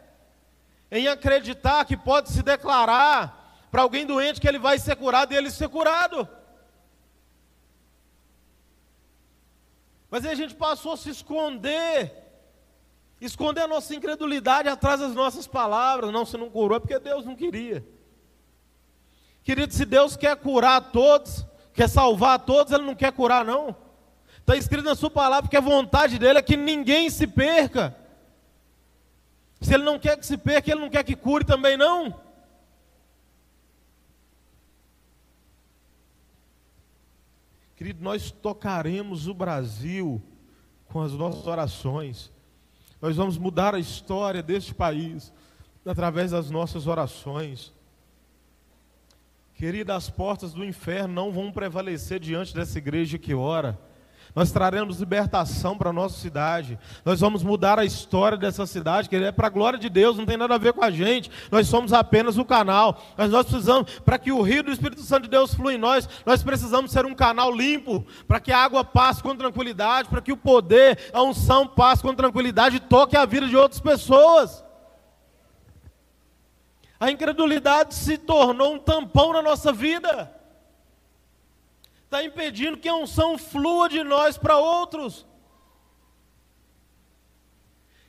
[0.89, 5.35] em acreditar que pode se declarar para alguém doente que ele vai ser curado e
[5.35, 6.27] ele ser curado.
[10.13, 12.13] Mas aí a gente passou a se esconder,
[13.19, 16.11] esconder a nossa incredulidade atrás das nossas palavras.
[16.11, 17.83] Não, se não curou é porque Deus não queria.
[19.43, 23.75] Querido, se Deus quer curar todos, quer salvar todos, Ele não quer curar, não.
[24.37, 27.97] Está escrito na Sua palavra que a vontade dele é que ninguém se perca.
[29.61, 32.13] Se Ele não quer que se perca, Ele não quer que cure também, não.
[37.83, 40.23] Querido, nós tocaremos o Brasil
[40.85, 42.31] com as nossas orações.
[43.01, 45.33] Nós vamos mudar a história deste país
[45.85, 47.73] através das nossas orações.
[49.55, 53.77] Querida, as portas do inferno não vão prevalecer diante dessa igreja que ora.
[54.35, 56.79] Nós traremos libertação para a nossa cidade.
[57.05, 60.25] Nós vamos mudar a história dessa cidade, que é para a glória de Deus, não
[60.25, 61.29] tem nada a ver com a gente.
[61.51, 62.99] Nós somos apenas o canal.
[63.15, 66.09] Mas nós precisamos, para que o rio do Espírito Santo de Deus flua em nós,
[66.25, 70.31] nós precisamos ser um canal limpo, para que a água passe com tranquilidade, para que
[70.31, 74.63] o poder, a unção passe com tranquilidade e toque a vida de outras pessoas.
[76.99, 80.42] A incredulidade se tornou um tampão na nossa vida.
[82.13, 85.25] Está impedindo que a unção flua de nós para outros.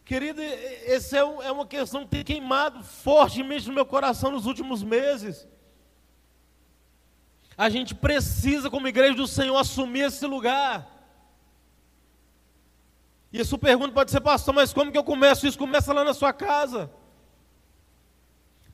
[0.05, 4.83] Querido, essa é, é uma questão que tem queimado fortemente no meu coração nos últimos
[4.83, 5.49] meses.
[7.57, 10.87] A gente precisa, como igreja do Senhor, assumir esse lugar.
[13.33, 15.57] E a sua pergunta pode ser, pastor, mas como que eu começo isso?
[15.59, 16.93] Começa lá na sua casa.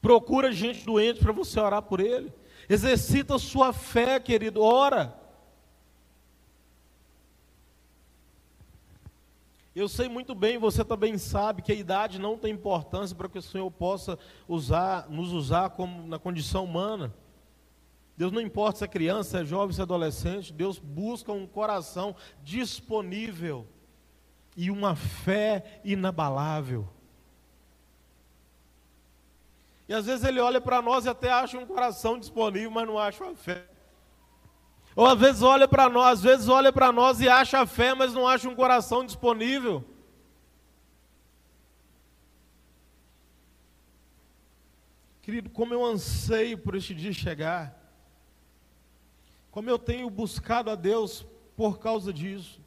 [0.02, 2.34] Procura gente doente para você orar por ele.
[2.68, 4.60] Exercita a sua fé, querido.
[4.60, 5.19] Ora.
[9.80, 13.38] Eu sei muito bem, você também sabe que a idade não tem importância para que
[13.38, 17.14] o Senhor possa usar, nos usar como na condição humana.
[18.14, 21.46] Deus não importa se é criança, se é jovem, se é adolescente, Deus busca um
[21.46, 22.14] coração
[22.44, 23.66] disponível
[24.54, 26.86] e uma fé inabalável.
[29.88, 32.98] E às vezes ele olha para nós e até acha um coração disponível, mas não
[32.98, 33.66] acha a fé.
[34.96, 37.94] Ou às vezes olha para nós, às vezes olha para nós e acha a fé,
[37.94, 39.84] mas não acha um coração disponível.
[45.22, 47.78] Querido, como eu anseio por este dia chegar.
[49.50, 51.26] Como eu tenho buscado a Deus
[51.56, 52.60] por causa disso.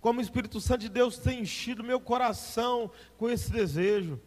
[0.00, 4.18] Como o Espírito Santo de Deus tem enchido meu coração com esse desejo.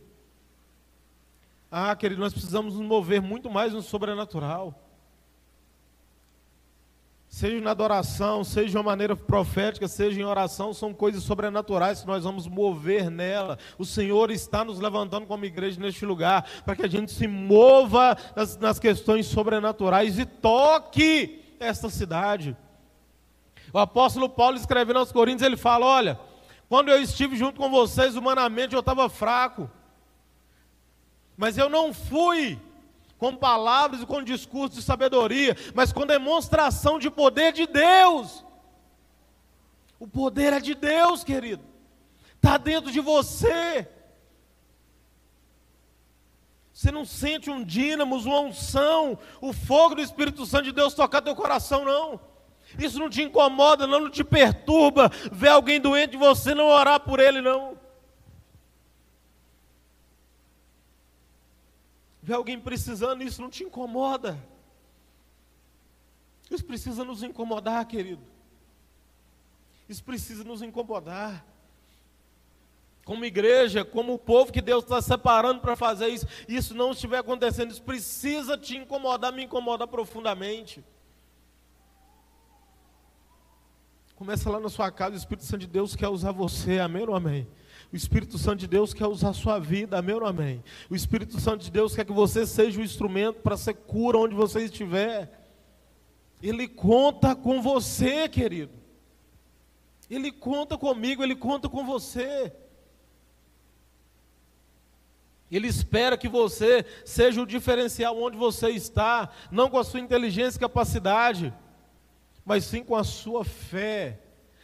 [1.71, 4.82] Ah, querido, nós precisamos nos mover muito mais no sobrenatural.
[7.33, 12.05] Seja na adoração, seja de uma maneira profética, seja em oração, são coisas sobrenaturais que
[12.05, 13.57] nós vamos mover nela.
[13.75, 18.15] O Senhor está nos levantando como igreja neste lugar, para que a gente se mova
[18.35, 22.55] nas, nas questões sobrenaturais e toque esta cidade.
[23.73, 26.19] O apóstolo Paulo escrevendo aos Coríntios, ele fala: Olha,
[26.69, 29.67] quando eu estive junto com vocês, humanamente eu estava fraco,
[31.35, 32.59] mas eu não fui
[33.23, 38.43] com palavras e com discurso de sabedoria, mas com demonstração de poder de Deus.
[39.97, 41.63] O poder é de Deus, querido,
[42.35, 43.87] está dentro de você.
[46.73, 51.21] Você não sente um dínamo, uma unção, o fogo do Espírito Santo de Deus tocar
[51.21, 52.19] teu coração, não.
[52.77, 56.99] Isso não te incomoda, não, não te perturba ver alguém doente e você não orar
[56.99, 57.77] por ele, não.
[62.23, 64.41] Ver alguém precisando, isso não te incomoda.
[66.49, 68.23] Isso precisa nos incomodar, querido.
[69.89, 71.45] Isso precisa nos incomodar
[73.03, 77.17] como igreja, como o povo que Deus está separando para fazer isso, isso não estiver
[77.17, 80.81] acontecendo, isso precisa te incomodar, me incomodar profundamente.
[84.15, 87.13] Começa lá na sua casa, o Espírito Santo de Deus quer usar você, amém ou
[87.13, 87.45] amém?
[87.93, 90.63] O Espírito Santo de Deus quer usar a sua vida, amém ou amém?
[90.89, 94.33] O Espírito Santo de Deus quer que você seja o instrumento para ser cura onde
[94.33, 95.47] você estiver.
[96.41, 98.73] Ele conta com você, querido.
[100.09, 102.51] Ele conta comigo, ele conta com você.
[105.51, 110.57] Ele espera que você seja o diferencial onde você está, não com a sua inteligência
[110.57, 111.53] e capacidade,
[112.43, 114.22] mas sim com a sua fé.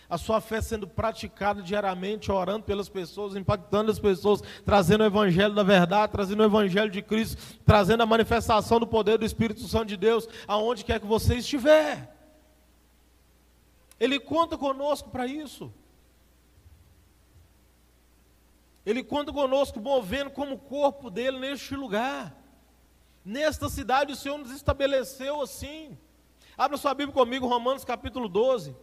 [0.10, 5.54] A sua fé sendo praticada diariamente, orando pelas pessoas, impactando as pessoas, trazendo o evangelho
[5.54, 9.86] da verdade, trazendo o evangelho de Cristo, trazendo a manifestação do poder do Espírito Santo
[9.86, 12.16] de Deus aonde quer que você estiver.
[14.00, 15.72] Ele conta conosco para isso.
[18.86, 22.36] Ele conta conosco, movendo como corpo dele neste lugar.
[23.24, 25.96] Nesta cidade o Senhor nos estabeleceu assim.
[26.58, 28.76] Abra sua Bíblia comigo, Romanos capítulo 12.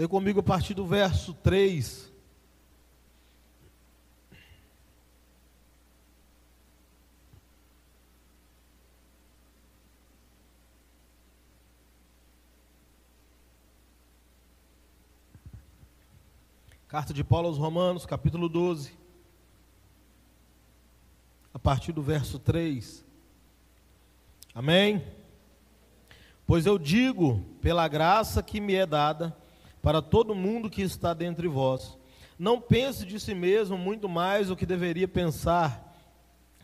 [0.00, 2.10] Leia comigo a partir do verso 3.
[16.88, 18.94] Carta de Paulo aos Romanos, capítulo 12.
[21.52, 23.04] A partir do verso 3.
[24.54, 25.06] Amém?
[26.46, 29.36] Pois eu digo, pela graça que me é dada,
[29.82, 31.98] para todo mundo que está dentre vós,
[32.38, 35.86] não pense de si mesmo muito mais do que deveria pensar,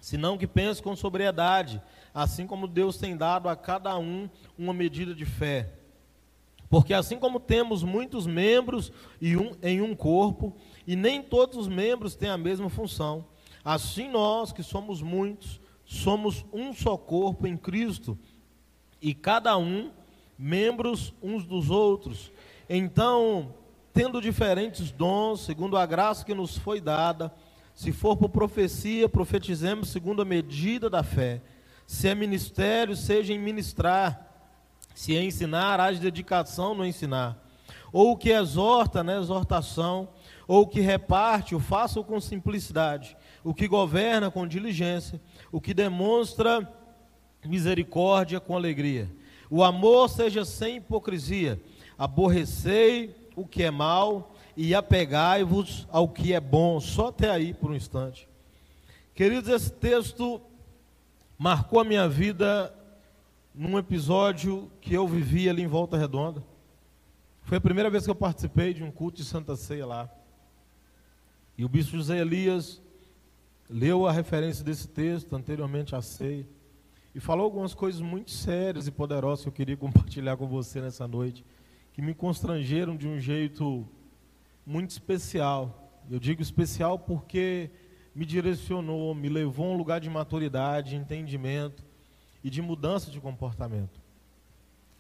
[0.00, 1.83] senão que pense com sobriedade,
[2.14, 5.70] assim como Deus tem dado a cada um uma medida de fé.
[6.68, 8.92] Porque assim como temos muitos membros
[9.62, 13.26] em um corpo, e nem todos os membros têm a mesma função,
[13.64, 18.18] assim nós, que somos muitos, somos um só corpo em Cristo,
[19.00, 19.90] e cada um
[20.38, 22.31] membros uns dos outros.
[22.68, 23.55] Então,
[23.92, 27.33] tendo diferentes dons, segundo a graça que nos foi dada,
[27.74, 31.42] se for por profecia, profetizemos segundo a medida da fé.
[31.87, 34.27] Se é ministério, seja em ministrar
[34.96, 37.37] se é ensinar, haja dedicação no ensinar.
[37.92, 40.08] Ou o que exorta, né, exortação.
[40.48, 43.14] Ou o que reparte, o faça com simplicidade.
[43.44, 45.21] O que governa com diligência.
[45.52, 46.67] O que demonstra
[47.44, 49.14] misericórdia com alegria.
[49.50, 51.60] O amor seja sem hipocrisia.
[51.99, 56.81] Aborrecei o que é mal e apegai-vos ao que é bom.
[56.81, 58.29] Só até aí por um instante.
[59.15, 60.40] Queridos, esse texto
[61.38, 62.75] marcou a minha vida
[63.55, 66.44] num episódio que eu vivi ali em Volta Redonda.
[67.42, 70.11] Foi a primeira vez que eu participei de um culto de Santa Ceia lá.
[71.57, 72.83] E o bispo José Elias
[73.69, 76.47] leu a referência desse texto anteriormente à ceia
[77.15, 81.09] e falou algumas coisas muito sérias e poderosas que eu queria compartilhar com você nessa
[81.09, 81.44] noite,
[81.97, 83.88] que me constrangeram de um jeito
[84.67, 85.90] muito especial.
[86.11, 87.71] Eu digo especial porque
[88.15, 91.83] me direcionou, me levou a um lugar de maturidade, de entendimento
[92.44, 93.99] e de mudança de comportamento.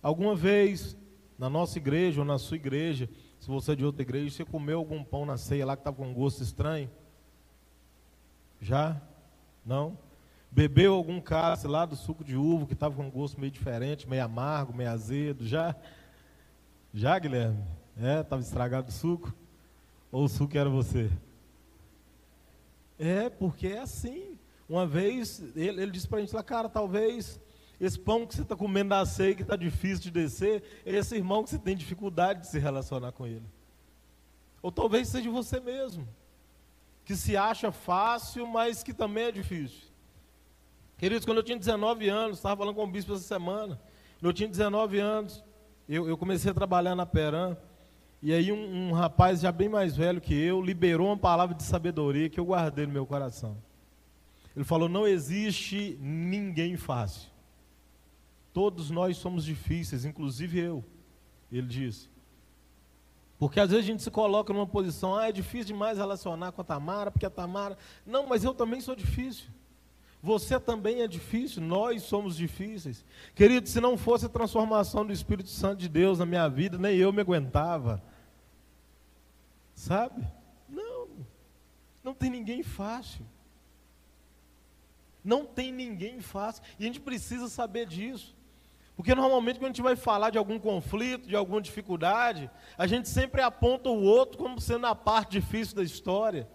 [0.02, 0.96] Alguma vez,
[1.38, 4.78] na nossa igreja ou na sua igreja, se você é de outra igreja, você comeu
[4.78, 6.90] algum pão na ceia lá que estava com gosto estranho?
[8.58, 9.02] Já?
[9.66, 9.98] Não?
[10.50, 14.24] Bebeu algum cálice lá do suco de uva que estava com gosto meio diferente, meio
[14.24, 15.46] amargo, meio azedo?
[15.46, 15.76] Já?
[16.98, 17.62] Já, Guilherme?
[18.00, 19.30] É, estava estragado o suco?
[20.10, 21.10] Ou o suco era você?
[22.98, 24.38] É, porque é assim.
[24.66, 27.38] Uma vez, ele, ele disse para a gente lá, cara, talvez
[27.78, 31.14] esse pão que você está comendo da ceia, que está difícil de descer, é esse
[31.14, 33.44] irmão que você tem dificuldade de se relacionar com ele.
[34.62, 36.08] Ou talvez seja você mesmo,
[37.04, 39.82] que se acha fácil, mas que também é difícil.
[40.96, 43.78] Queridos, quando eu tinha 19 anos, estava falando com o bispo essa semana,
[44.18, 45.44] quando eu tinha 19 anos,
[45.88, 47.56] eu, eu comecei a trabalhar na Peran,
[48.22, 51.62] e aí um, um, rapaz já bem mais velho que eu liberou uma palavra de
[51.62, 53.56] sabedoria que eu guardei no meu coração.
[54.54, 57.30] Ele falou: não existe ninguém fácil.
[58.52, 60.84] Todos nós somos difíceis, inclusive eu.
[61.52, 62.08] Ele disse.
[63.38, 66.62] Porque às vezes a gente se coloca numa posição, ah, é difícil demais relacionar com
[66.62, 67.76] a Tamara, porque a Tamara.
[68.04, 69.50] Não, mas eu também sou difícil.
[70.26, 73.04] Você também é difícil, nós somos difíceis.
[73.32, 76.96] Querido, se não fosse a transformação do Espírito Santo de Deus na minha vida, nem
[76.96, 78.02] eu me aguentava.
[79.72, 80.26] Sabe?
[80.68, 81.06] Não.
[82.02, 83.24] Não tem ninguém fácil.
[85.22, 86.64] Não tem ninguém fácil.
[86.76, 88.34] E a gente precisa saber disso.
[88.96, 93.08] Porque normalmente quando a gente vai falar de algum conflito, de alguma dificuldade, a gente
[93.08, 96.48] sempre aponta o outro como sendo a parte difícil da história.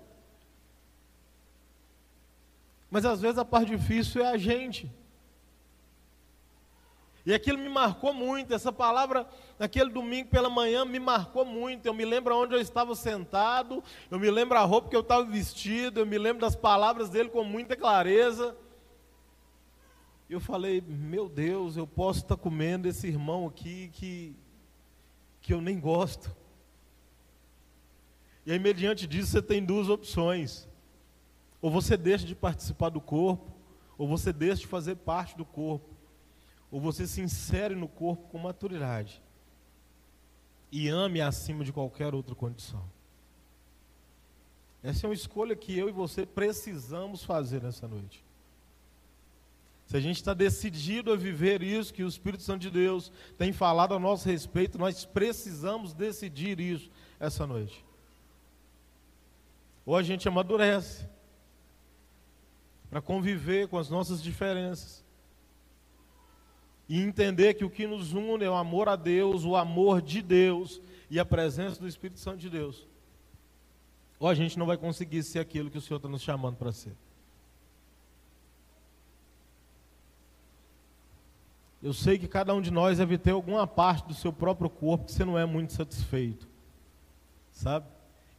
[2.92, 4.92] Mas às vezes a parte difícil é a gente.
[7.26, 9.28] E aquilo me marcou muito, essa palavra,
[9.58, 11.86] naquele domingo pela manhã, me marcou muito.
[11.86, 15.24] Eu me lembro onde eu estava sentado, eu me lembro a roupa que eu estava
[15.24, 18.58] vestido, eu me lembro das palavras dele com muita clareza.
[20.30, 24.36] Eu falei, meu Deus, eu posso estar comendo esse irmão aqui que,
[25.42, 26.36] que eu nem gosto.
[28.46, 30.68] E aí, mediante disso, você tem duas opções.
[31.62, 33.52] Ou você deixa de participar do corpo,
[33.98, 35.92] ou você deixa de fazer parte do corpo
[36.72, 39.22] ou você se insere no corpo com maturidade
[40.72, 42.82] e ame acima de qualquer outra condição.
[44.82, 48.24] Essa é uma escolha que eu e você precisamos fazer nessa noite.
[49.86, 53.52] Se a gente está decidido a viver isso que o Espírito Santo de Deus tem
[53.52, 56.90] falado a nosso respeito, nós precisamos decidir isso
[57.20, 57.86] essa noite.
[59.86, 61.06] Ou a gente amadurece
[62.92, 65.02] para conviver com as nossas diferenças
[66.90, 70.22] e entender que o que nos une é o amor a Deus, o amor de
[70.22, 72.86] Deus e a presença do Espírito Santo de Deus.
[74.20, 76.74] Ou a gente não vai conseguir ser aquilo que o Senhor está nos chamando para
[76.74, 76.94] ser.
[81.82, 85.06] Eu sei que cada um de nós deve ter alguma parte do seu próprio corpo
[85.06, 86.46] que você não é muito satisfeito.
[87.54, 87.86] Sabe?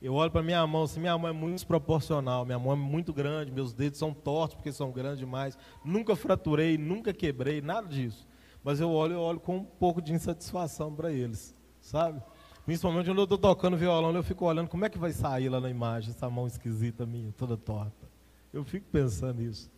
[0.02, 3.12] Eu olho para minha mão, assim, minha mão é muito desproporcional, minha mão é muito
[3.12, 5.56] grande, meus dedos são tortos porque são grandes demais.
[5.84, 8.26] Nunca fraturei, nunca quebrei, nada disso.
[8.64, 12.20] Mas eu olho, eu olho com um pouco de insatisfação para eles, sabe?
[12.64, 15.60] Principalmente quando eu estou tocando violão, eu fico olhando como é que vai sair lá
[15.60, 18.10] na imagem essa mão esquisita minha, toda torta.
[18.52, 19.70] Eu fico pensando nisso,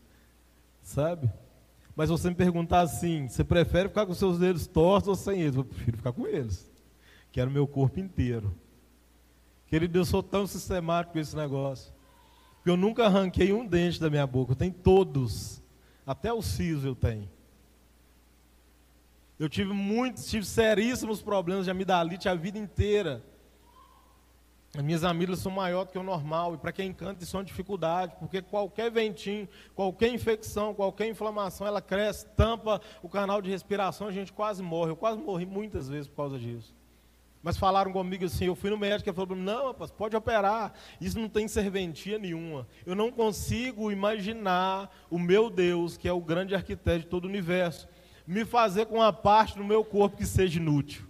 [0.82, 1.30] sabe?
[1.94, 5.54] Mas você me perguntar assim, você prefere ficar com seus dedos tortos ou sem eles?
[5.54, 6.70] Eu prefiro ficar com eles.
[7.30, 8.54] Quero meu corpo inteiro.
[9.74, 11.92] Querido, eu sou tão sistemático com esse negócio.
[12.62, 14.52] Que eu nunca arranquei um dente da minha boca.
[14.52, 15.60] Eu tenho todos.
[16.06, 17.28] Até o siso eu tenho.
[19.36, 23.20] Eu tive muitos, tive seríssimos problemas de amidalite a vida inteira.
[24.76, 27.40] As minhas amígdalas são maiores do que o normal, e para quem canta isso é
[27.40, 33.50] uma dificuldade, porque qualquer ventinho, qualquer infecção, qualquer inflamação, ela cresce, tampa o canal de
[33.50, 34.92] respiração, a gente quase morre.
[34.92, 36.72] Eu quase morri muitas vezes por causa disso.
[37.44, 40.72] Mas falaram comigo assim, eu fui no médico e ele falou, não, rapaz, pode operar,
[40.98, 42.66] isso não tem serventia nenhuma.
[42.86, 47.28] Eu não consigo imaginar o meu Deus, que é o grande arquiteto de todo o
[47.28, 47.86] universo,
[48.26, 51.04] me fazer com uma parte do meu corpo que seja inútil.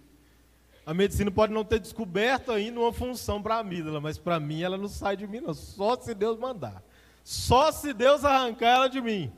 [0.85, 4.61] A medicina pode não ter descoberto ainda uma função para a amígdala, mas para mim
[4.61, 5.53] ela não sai de mim, não.
[5.53, 6.83] Só se Deus mandar.
[7.23, 9.31] Só se Deus arrancar ela de mim.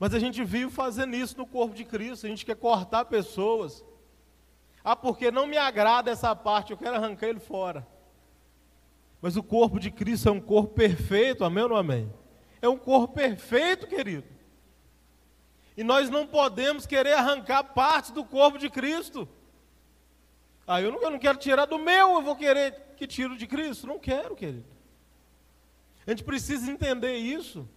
[0.00, 2.26] Mas a gente vive fazendo isso no corpo de Cristo.
[2.26, 3.84] A gente quer cortar pessoas.
[4.82, 7.86] Ah, porque não me agrada essa parte, eu quero arrancar ele fora.
[9.20, 12.12] Mas o corpo de Cristo é um corpo perfeito, amém ou não amém?
[12.62, 14.26] É um corpo perfeito, querido.
[15.76, 19.28] E nós não podemos querer arrancar parte do corpo de Cristo.
[20.66, 23.46] Ah, eu não, eu não quero tirar do meu, eu vou querer que tiro de
[23.46, 23.86] Cristo.
[23.86, 24.66] Não quero, querido.
[26.06, 27.68] A gente precisa entender isso.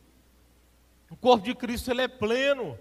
[1.10, 2.78] O corpo de Cristo ele é pleno.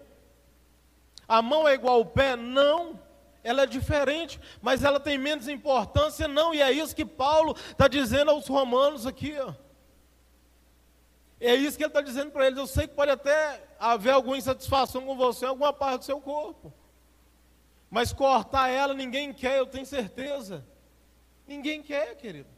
[1.29, 2.35] A mão é igual ao pé?
[2.37, 2.99] Não.
[3.43, 6.29] Ela é diferente, mas ela tem menos importância?
[6.29, 6.55] Não.
[6.55, 9.35] E é isso que Paulo está dizendo aos romanos aqui.
[9.39, 9.55] Ó.
[11.41, 12.59] É isso que ele está dizendo para eles.
[12.59, 16.21] Eu sei que pode até haver alguma insatisfação com você em alguma parte do seu
[16.21, 16.73] corpo.
[17.91, 20.65] Mas cortar ela ninguém quer, eu tenho certeza.
[21.47, 22.49] Ninguém quer, querido.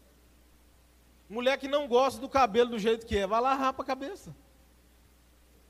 [1.28, 4.36] Mulher que não gosta do cabelo do jeito que é, vai lá rapa a cabeça.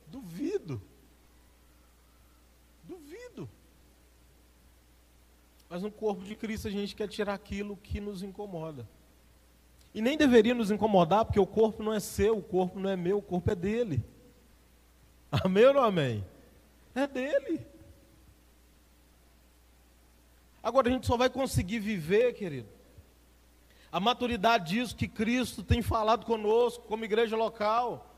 [0.09, 0.83] Duvido.
[5.73, 8.87] Mas no corpo de Cristo a gente quer tirar aquilo que nos incomoda.
[9.95, 12.95] E nem deveria nos incomodar, porque o corpo não é seu, o corpo não é
[12.95, 14.05] meu, o corpo é dele.
[15.33, 16.23] Amém ou não amém?
[16.95, 17.67] É dele.
[20.63, 22.69] Agora a gente só vai conseguir viver, querido,
[23.91, 28.15] a maturidade disso que Cristo tem falado conosco, como igreja local,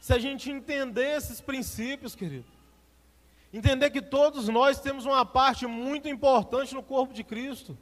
[0.00, 2.55] se a gente entender esses princípios, querido.
[3.56, 7.74] Entender que todos nós temos uma parte muito importante no corpo de Cristo.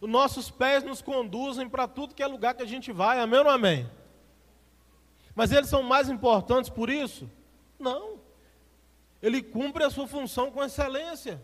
[0.00, 3.38] Os nossos pés nos conduzem para tudo que é lugar que a gente vai, amém
[3.38, 3.88] ou amém?
[5.36, 7.30] Mas eles são mais importantes por isso?
[7.78, 8.18] Não.
[9.22, 11.40] Ele cumpre a sua função com excelência.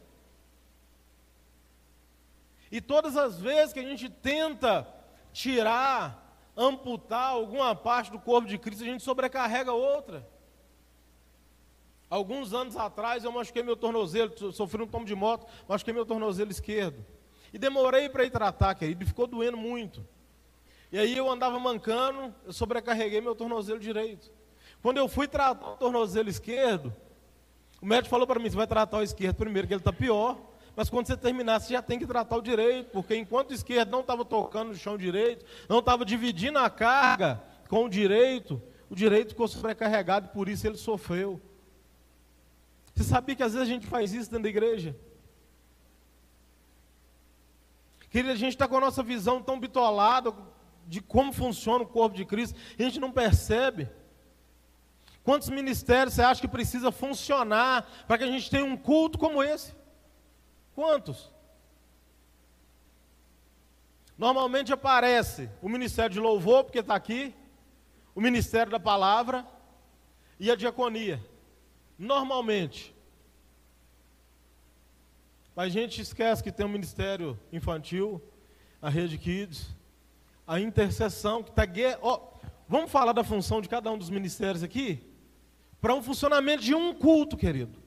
[2.73, 4.85] E todas as vezes que a gente tenta
[5.33, 10.35] tirar, amputar alguma parte do corpo de Cristo, a gente sobrecarrega outra.
[12.09, 16.51] Alguns anos atrás eu machuquei meu tornozelo, sofri um tomo de moto, machuquei meu tornozelo
[16.51, 17.05] esquerdo.
[17.53, 20.07] E demorei para ir tratar, querido, e ficou doendo muito.
[20.93, 24.31] E aí eu andava mancando, eu sobrecarreguei meu tornozelo direito.
[24.81, 26.95] Quando eu fui tratar o tornozelo esquerdo,
[27.81, 30.39] o médico falou para mim: você vai tratar o esquerdo primeiro, que ele está pior.
[30.77, 33.91] Mas quando você terminar, você já tem que tratar o direito, porque enquanto o esquerdo
[33.91, 38.95] não estava tocando no chão direito, não estava dividindo a carga com o direito, o
[38.95, 41.41] direito ficou sobrecarregado por isso ele sofreu.
[42.97, 44.97] Você sabia que às vezes a gente faz isso dentro da igreja?
[48.09, 50.33] Querida, a gente está com a nossa visão tão bitolada
[50.87, 53.91] de como funciona o corpo de Cristo, a gente não percebe.
[55.23, 59.43] Quantos ministérios você acha que precisa funcionar para que a gente tenha um culto como
[59.43, 59.75] esse?
[60.75, 61.31] Quantos?
[64.17, 67.35] Normalmente aparece o ministério de louvor, porque está aqui,
[68.15, 69.47] o ministério da palavra
[70.41, 71.23] e a diaconia.
[71.99, 72.95] Normalmente.
[75.57, 78.23] A gente esquece que tem o um ministério infantil,
[78.81, 79.75] a rede kids,
[80.47, 81.65] a intercessão que está.
[82.03, 82.21] Oh,
[82.69, 85.03] vamos falar da função de cada um dos ministérios aqui?
[85.81, 87.79] Para um funcionamento de um culto, querido.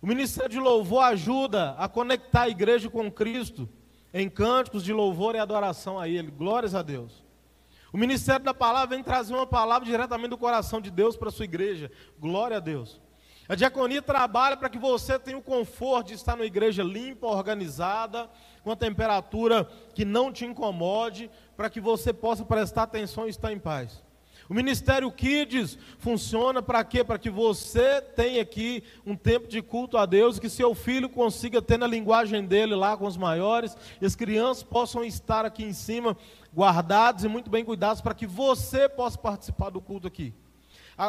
[0.00, 3.68] O ministério de louvor ajuda a conectar a igreja com Cristo
[4.14, 6.30] em cânticos de louvor e adoração a Ele.
[6.30, 7.24] Glórias a Deus.
[7.92, 11.32] O ministério da palavra vem trazer uma palavra diretamente do coração de Deus para a
[11.32, 11.90] sua igreja.
[12.18, 13.00] Glória a Deus.
[13.48, 18.28] A diaconia trabalha para que você tenha o conforto de estar numa igreja limpa, organizada,
[18.62, 19.64] com a temperatura
[19.94, 24.02] que não te incomode, para que você possa prestar atenção e estar em paz.
[24.48, 27.04] O Ministério Kids funciona para quê?
[27.04, 31.60] Para que você tenha aqui um tempo de culto a Deus, que seu filho consiga
[31.60, 35.74] ter na linguagem dele lá com os maiores, e as crianças possam estar aqui em
[35.74, 36.16] cima,
[36.54, 40.32] guardados e muito bem cuidados, para que você possa participar do culto aqui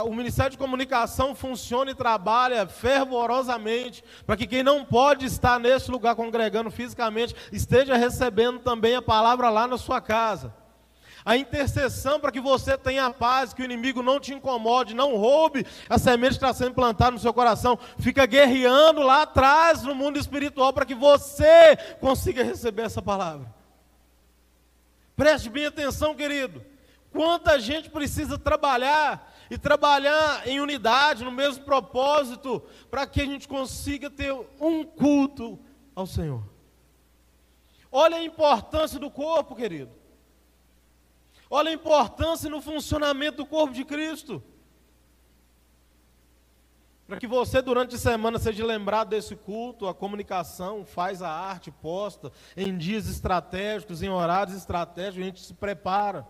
[0.05, 5.89] o Ministério de Comunicação funciona e trabalha fervorosamente para que quem não pode estar nesse
[5.89, 10.53] lugar congregando fisicamente esteja recebendo também a palavra lá na sua casa.
[11.25, 15.65] A intercessão para que você tenha paz, que o inimigo não te incomode, não roube
[15.89, 17.77] a semente que está sendo plantada no seu coração.
[17.99, 23.53] Fica guerreando lá atrás no mundo espiritual para que você consiga receber essa palavra.
[25.15, 26.63] Preste bem atenção, querido.
[27.11, 33.47] Quanta gente precisa trabalhar e trabalhar em unidade, no mesmo propósito, para que a gente
[33.47, 35.59] consiga ter um culto
[35.95, 36.43] ao Senhor.
[37.91, 39.98] Olha a importância do corpo, querido.
[41.49, 44.43] Olha a importância no funcionamento do corpo de Cristo.
[47.07, 51.71] Para que você, durante a semana, seja lembrado desse culto, a comunicação faz a arte
[51.71, 56.27] posta em dias estratégicos, em horários estratégicos, a gente se prepara.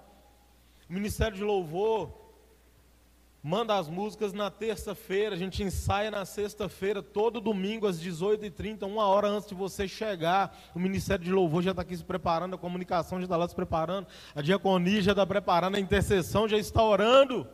[0.90, 2.29] O Ministério de Louvor
[3.42, 9.08] manda as músicas na terça-feira, a gente ensaia na sexta-feira, todo domingo às 18h30, uma
[9.08, 10.58] hora antes de você chegar.
[10.76, 13.56] O Ministério de Louvor já está aqui se preparando, a comunicação já está lá se
[13.56, 17.48] preparando, a diaconia já está preparando, a intercessão já está orando.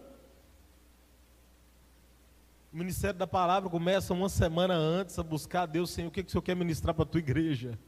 [2.73, 6.23] O Ministério da Palavra começa uma semana antes a buscar a Deus, Senhor, o que,
[6.23, 7.79] que o Senhor quer ministrar para a tua igreja?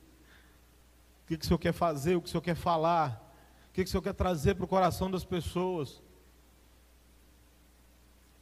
[1.24, 3.22] O que, que o Senhor quer fazer, o que o Senhor quer falar?
[3.70, 6.02] O que, que o Senhor quer trazer para o coração das pessoas?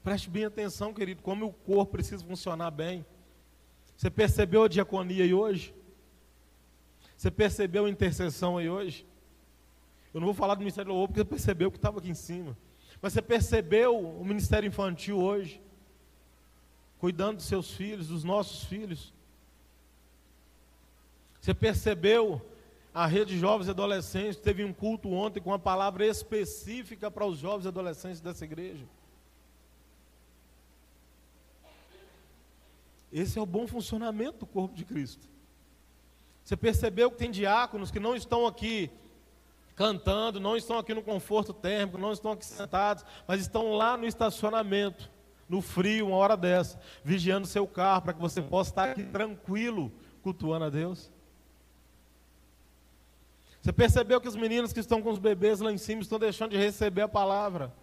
[0.06, 3.04] Preste bem atenção, querido, como o corpo precisa funcionar bem.
[3.98, 5.74] Você percebeu a diaconia aí hoje?
[7.18, 9.04] Você percebeu a intercessão aí hoje?
[10.14, 12.56] Eu não vou falar do Ministério do porque você percebeu que estava aqui em cima.
[13.02, 15.60] Mas você percebeu o Ministério Infantil hoje?
[17.00, 19.12] Cuidando dos seus filhos, dos nossos filhos.
[21.42, 22.48] Você percebeu
[22.94, 24.38] a rede de jovens e adolescentes?
[24.38, 28.86] Teve um culto ontem com uma palavra específica para os jovens e adolescentes dessa igreja.
[33.16, 35.26] Esse é o bom funcionamento do corpo de Cristo.
[36.44, 38.92] Você percebeu que tem diáconos que não estão aqui
[39.74, 44.06] cantando, não estão aqui no conforto térmico, não estão aqui sentados, mas estão lá no
[44.06, 45.10] estacionamento,
[45.48, 49.94] no frio, uma hora dessa, vigiando seu carro para que você possa estar aqui tranquilo,
[50.22, 51.10] cultuando a Deus.
[53.62, 56.52] Você percebeu que os meninos que estão com os bebês lá em cima estão deixando
[56.52, 57.74] de receber a palavra?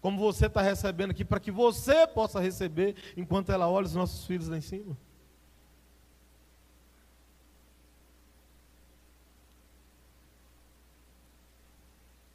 [0.00, 4.24] Como você está recebendo aqui, para que você possa receber enquanto ela olha os nossos
[4.26, 4.96] filhos lá em cima.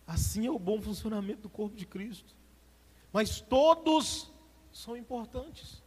[0.05, 2.35] Assim é o bom funcionamento do corpo de Cristo.
[3.11, 4.31] Mas todos
[4.71, 5.81] são importantes.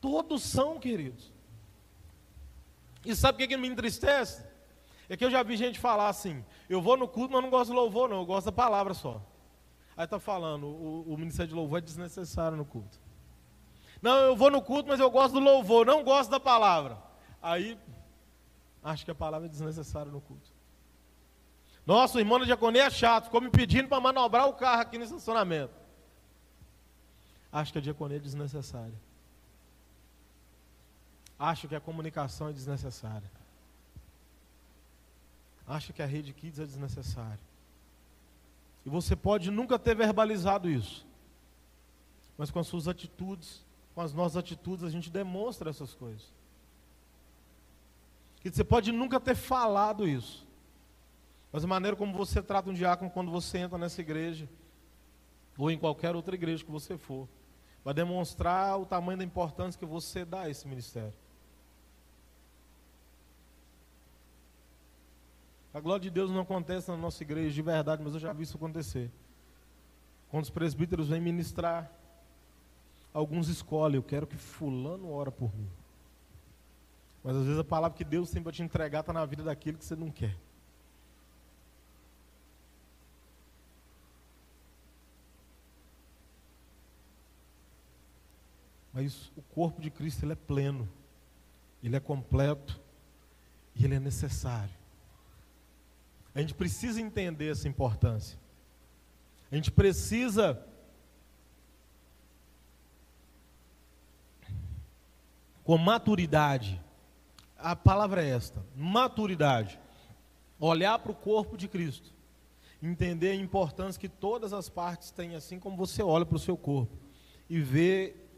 [0.00, 1.32] Todos são, queridos.
[3.04, 4.44] E sabe o que, me entristece?
[5.08, 7.70] É que eu já vi gente falar assim: eu vou no culto, mas não gosto
[7.70, 9.22] do louvor, não, eu gosto da palavra só.
[9.98, 13.00] Aí está falando, o, o ministério de louvor é desnecessário no culto.
[14.00, 16.96] Não, eu vou no culto, mas eu gosto do louvor, não gosto da palavra.
[17.42, 17.76] Aí,
[18.80, 20.48] acho que a palavra é desnecessária no culto.
[21.84, 24.98] Nossa, o irmão da diaconia é chato, ficou me pedindo para manobrar o carro aqui
[24.98, 25.74] no estacionamento.
[27.50, 28.94] Acho que a diaconia é desnecessária.
[31.36, 33.28] Acho que a comunicação é desnecessária.
[35.66, 37.47] Acho que a rede kids é desnecessária.
[38.88, 41.06] E você pode nunca ter verbalizado isso.
[42.38, 43.62] Mas com as suas atitudes,
[43.94, 46.32] com as nossas atitudes, a gente demonstra essas coisas.
[48.42, 50.46] E você pode nunca ter falado isso.
[51.52, 54.48] Mas a maneira como você trata um diácono quando você entra nessa igreja,
[55.58, 57.28] ou em qualquer outra igreja que você for,
[57.84, 61.12] vai demonstrar o tamanho da importância que você dá a esse ministério.
[65.72, 68.42] A glória de Deus não acontece na nossa igreja de verdade, mas eu já vi
[68.42, 69.10] isso acontecer.
[70.30, 71.90] Quando os presbíteros vêm ministrar,
[73.12, 75.68] alguns escolhem, eu quero que fulano ora por mim.
[77.22, 79.76] Mas às vezes a palavra que Deus tem para te entregar está na vida daquele
[79.76, 80.36] que você não quer.
[88.92, 90.88] Mas o corpo de Cristo ele é pleno,
[91.82, 92.80] ele é completo
[93.76, 94.77] e ele é necessário.
[96.38, 98.38] A gente precisa entender essa importância.
[99.50, 100.64] A gente precisa
[105.64, 106.80] com maturidade.
[107.58, 109.80] A palavra é esta: maturidade.
[110.60, 112.14] Olhar para o corpo de Cristo.
[112.80, 116.56] Entender a importância que todas as partes têm, assim como você olha para o seu
[116.56, 116.96] corpo.
[117.50, 118.30] E ver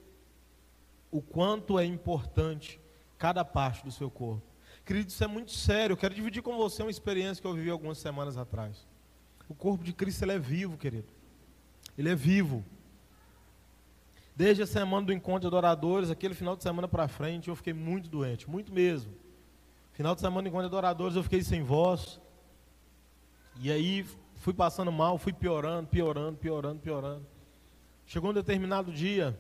[1.11, 2.81] o quanto é importante
[3.19, 4.50] cada parte do seu corpo.
[4.91, 5.93] Querido, isso é muito sério.
[5.93, 8.85] Eu quero dividir com você uma experiência que eu vivi algumas semanas atrás.
[9.49, 11.07] O corpo de Cristo ele é vivo, querido.
[11.97, 12.65] Ele é vivo.
[14.35, 17.73] Desde a semana do encontro de adoradores, aquele final de semana para frente, eu fiquei
[17.73, 19.13] muito doente, muito mesmo.
[19.93, 22.21] Final de semana do encontro de adoradores, eu fiquei sem voz.
[23.61, 24.05] E aí
[24.39, 27.25] fui passando mal, fui piorando, piorando, piorando, piorando.
[28.05, 29.39] Chegou um determinado dia,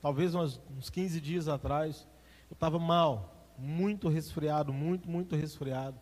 [0.00, 2.04] talvez uns, uns 15 dias atrás,
[2.50, 5.98] eu estava mal muito resfriado, muito, muito resfriado.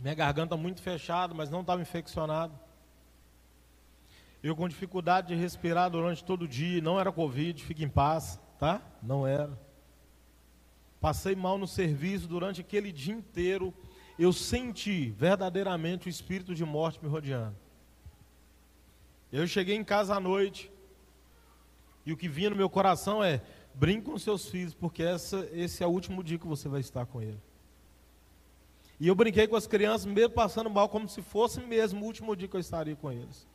[0.00, 2.52] Minha garganta muito fechada, mas não estava infeccionado.
[4.42, 8.38] Eu com dificuldade de respirar durante todo o dia, não era Covid, fique em paz,
[8.58, 8.80] tá?
[9.02, 9.58] Não era.
[11.00, 13.74] Passei mal no serviço durante aquele dia inteiro.
[14.18, 17.56] Eu senti verdadeiramente o espírito de morte me rodeando.
[19.32, 20.70] Eu cheguei em casa à noite,
[22.06, 23.42] e o que vinha no meu coração é:
[23.78, 27.06] Brinque com seus filhos, porque essa, esse é o último dia que você vai estar
[27.06, 27.40] com ele.
[28.98, 32.34] E eu brinquei com as crianças, mesmo passando mal, como se fosse mesmo o último
[32.34, 33.46] dia que eu estaria com eles.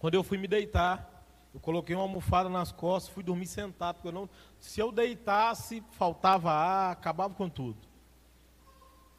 [0.00, 1.24] Quando eu fui me deitar,
[1.54, 4.28] eu coloquei uma almofada nas costas, fui dormir sentado, porque eu não,
[4.58, 7.78] se eu deitasse, faltava ar, acabava com tudo.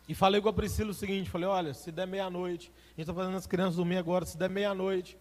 [0.09, 3.13] E falei com a Priscila o seguinte, falei, olha, se der meia-noite, a gente está
[3.13, 5.17] fazendo as crianças dormir agora, se der meia-noite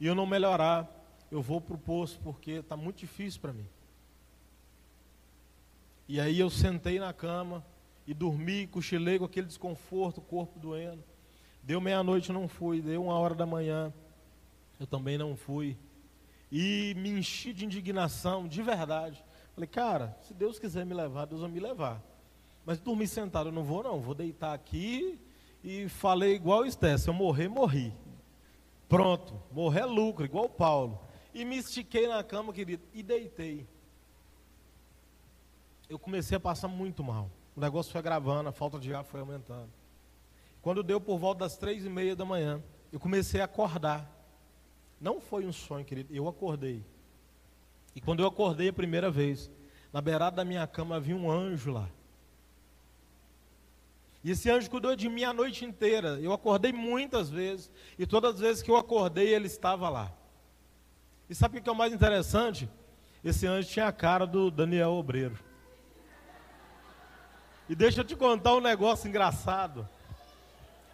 [0.00, 0.88] e eu não melhorar,
[1.30, 3.66] eu vou para o poço, porque está muito difícil para mim.
[6.08, 7.62] E aí eu sentei na cama
[8.06, 11.04] e dormi, cochilei com aquele desconforto, o corpo doendo.
[11.62, 12.80] Deu meia-noite, não fui.
[12.80, 13.92] Deu uma hora da manhã,
[14.80, 15.76] eu também não fui.
[16.50, 19.22] E me enchi de indignação, de verdade.
[19.54, 22.02] Falei, cara, se Deus quiser me levar, Deus vai me levar.
[22.64, 25.20] Mas dormi sentado, eu não vou não, vou deitar aqui
[25.62, 27.92] e falei igual o Esté, se eu morrer, morri.
[28.88, 30.98] Pronto, morrer é lucro, igual o Paulo.
[31.34, 33.66] E me estiquei na cama, querido, e deitei
[35.88, 37.30] eu comecei a passar muito mal.
[37.56, 39.70] O negócio foi gravando, a falta de ar foi aumentando.
[40.60, 42.62] Quando deu por volta das três e meia da manhã,
[42.92, 44.08] eu comecei a acordar.
[45.00, 46.84] Não foi um sonho, querido, eu acordei.
[47.94, 49.50] E quando eu acordei a primeira vez,
[49.92, 51.88] na beirada da minha cama havia um anjo lá.
[54.22, 56.18] E esse anjo cuidou de mim a noite inteira.
[56.20, 60.12] Eu acordei muitas vezes, e todas as vezes que eu acordei, ele estava lá.
[61.30, 62.68] E sabe o que é o mais interessante?
[63.24, 65.47] Esse anjo tinha a cara do Daniel Obreiro.
[67.68, 69.86] E deixa eu te contar um negócio engraçado.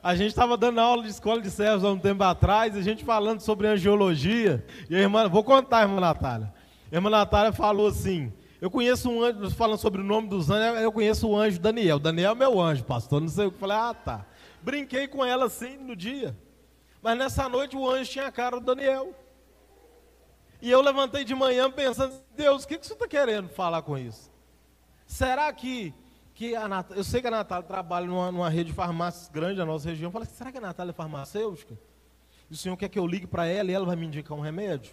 [0.03, 3.05] A gente estava dando aula de escola de servos há um tempo atrás, a gente
[3.05, 4.67] falando sobre angiologia.
[4.91, 6.53] E a irmã, vou contar, irmã Natália.
[6.91, 10.83] A irmã Natália falou assim: Eu conheço um anjo, falando sobre o nome dos anjos,
[10.83, 11.99] eu conheço o anjo Daniel.
[11.99, 13.21] Daniel é meu anjo, pastor.
[13.21, 13.59] Não sei o que.
[13.59, 14.27] Falei, ah, tá.
[14.61, 16.37] Brinquei com ela assim no dia.
[17.01, 19.15] Mas nessa noite o anjo tinha a cara do Daniel.
[20.61, 23.97] E eu levantei de manhã pensando: Deus, o que, que você está querendo falar com
[23.97, 24.31] isso?
[25.07, 25.95] Será que
[26.35, 29.57] que a Natália, eu sei que a Natália trabalha numa, numa rede de farmácias grande
[29.57, 30.09] da nossa região.
[30.09, 31.79] Eu falei, será que a Natália é farmacêutica?
[32.51, 34.41] E o senhor quer que eu ligue para ela e ela vai me indicar um
[34.41, 34.93] remédio?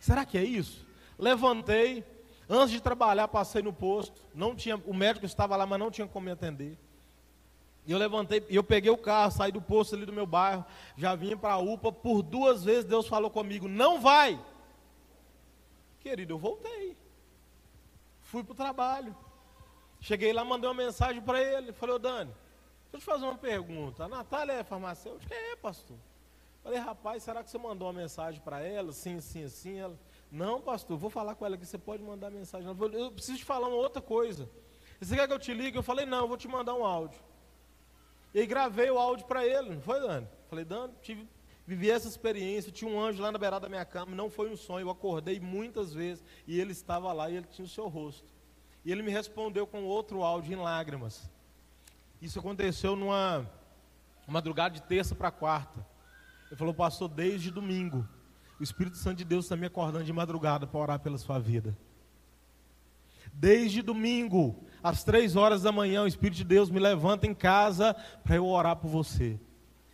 [0.00, 0.84] Será que é isso?
[1.16, 2.04] Levantei,
[2.48, 4.20] antes de trabalhar, passei no posto.
[4.34, 6.76] Não tinha, o médico estava lá, mas não tinha como me atender.
[7.86, 10.64] E eu levantei, eu peguei o carro, saí do posto ali do meu bairro,
[10.96, 11.92] já vim para a UPA.
[11.92, 14.38] Por duas vezes Deus falou comigo: não vai.
[16.00, 16.96] Querido, eu voltei.
[18.22, 19.16] Fui para o trabalho.
[20.00, 21.72] Cheguei lá, mandei uma mensagem para ele.
[21.72, 22.30] Falei, ô Dani,
[22.84, 24.04] deixa eu te fazer uma pergunta.
[24.04, 25.34] A Natália é farmacêutica?
[25.34, 25.96] É, pastor.
[26.62, 28.92] Falei, rapaz, será que você mandou uma mensagem para ela?
[28.92, 29.78] Sim, sim, sim.
[29.78, 29.98] Ela,
[30.30, 32.66] não, pastor, vou falar com ela que você pode mandar mensagem.
[32.66, 34.50] Ela falou, eu preciso te falar uma outra coisa.
[35.00, 35.76] Você quer que eu te ligue?
[35.76, 37.20] Eu falei, não, eu vou te mandar um áudio.
[38.34, 40.28] E aí gravei o áudio para ele, não foi, Dani?
[40.48, 41.28] Falei, Dani, tive,
[41.66, 44.56] vivi essa experiência, tinha um anjo lá na beirada da minha cama, não foi um
[44.56, 48.35] sonho, eu acordei muitas vezes e ele estava lá e ele tinha o seu rosto.
[48.86, 51.28] E ele me respondeu com outro áudio em lágrimas.
[52.22, 53.44] Isso aconteceu numa
[54.28, 55.84] madrugada de terça para quarta.
[56.46, 58.08] Ele falou, pastor, desde domingo,
[58.60, 61.76] o Espírito Santo de Deus está me acordando de madrugada para orar pela sua vida.
[63.32, 67.92] Desde domingo, às três horas da manhã, o Espírito de Deus me levanta em casa
[68.22, 69.36] para eu orar por você.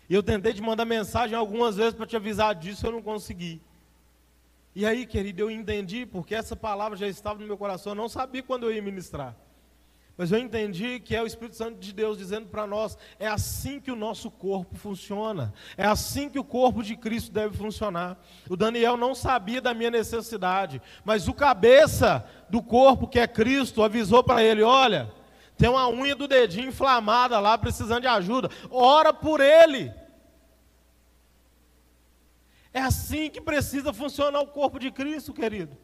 [0.06, 3.58] E eu tentei te mandar mensagem algumas vezes para te avisar disso, eu não consegui.
[4.74, 8.08] E aí, querido, eu entendi, porque essa palavra já estava no meu coração, eu não
[8.08, 9.36] sabia quando eu ia ministrar.
[10.16, 13.80] Mas eu entendi que é o Espírito Santo de Deus dizendo para nós: é assim
[13.80, 18.18] que o nosso corpo funciona, é assim que o corpo de Cristo deve funcionar.
[18.48, 23.82] O Daniel não sabia da minha necessidade, mas o cabeça do corpo, que é Cristo,
[23.82, 25.10] avisou para ele: olha,
[25.56, 29.92] tem uma unha do dedinho inflamada lá, precisando de ajuda, ora por ele.
[32.72, 35.76] É assim que precisa funcionar o corpo de Cristo, querido.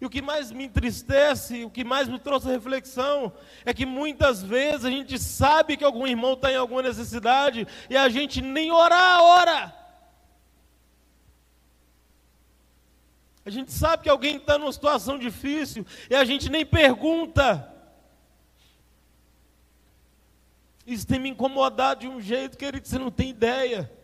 [0.00, 3.32] E o que mais me entristece, o que mais me trouxe reflexão,
[3.64, 7.96] é que muitas vezes a gente sabe que algum irmão está em alguma necessidade e
[7.96, 9.82] a gente nem orar ora.
[13.44, 17.72] A gente sabe que alguém está numa situação difícil e a gente nem pergunta.
[20.84, 24.01] Isso tem me incomodado de um jeito, querido, que você não tem ideia.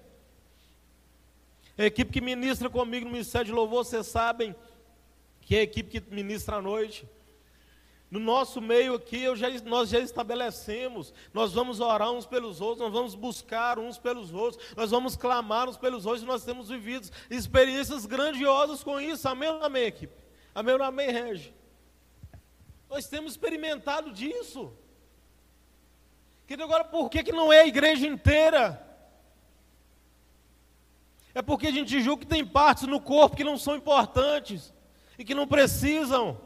[1.78, 4.54] A equipe que ministra comigo no Ministério de Louvor, vocês sabem
[5.40, 7.08] que é a equipe que ministra à noite.
[8.10, 12.92] No nosso meio aqui, já, nós já estabelecemos, nós vamos orar uns pelos outros, nós
[12.92, 18.06] vamos buscar uns pelos outros, nós vamos clamar uns pelos outros, nós temos vivido experiências
[18.06, 19.28] grandiosas com isso.
[19.28, 20.14] Amém ou amém, equipe?
[20.54, 21.54] Amém ou amém, Regi?
[22.90, 24.72] Nós temos experimentado disso.
[26.44, 28.87] Querido, agora por que, que não é a igreja inteira?
[31.34, 34.72] É porque a gente julga que tem partes no corpo que não são importantes
[35.18, 36.40] e que não precisam.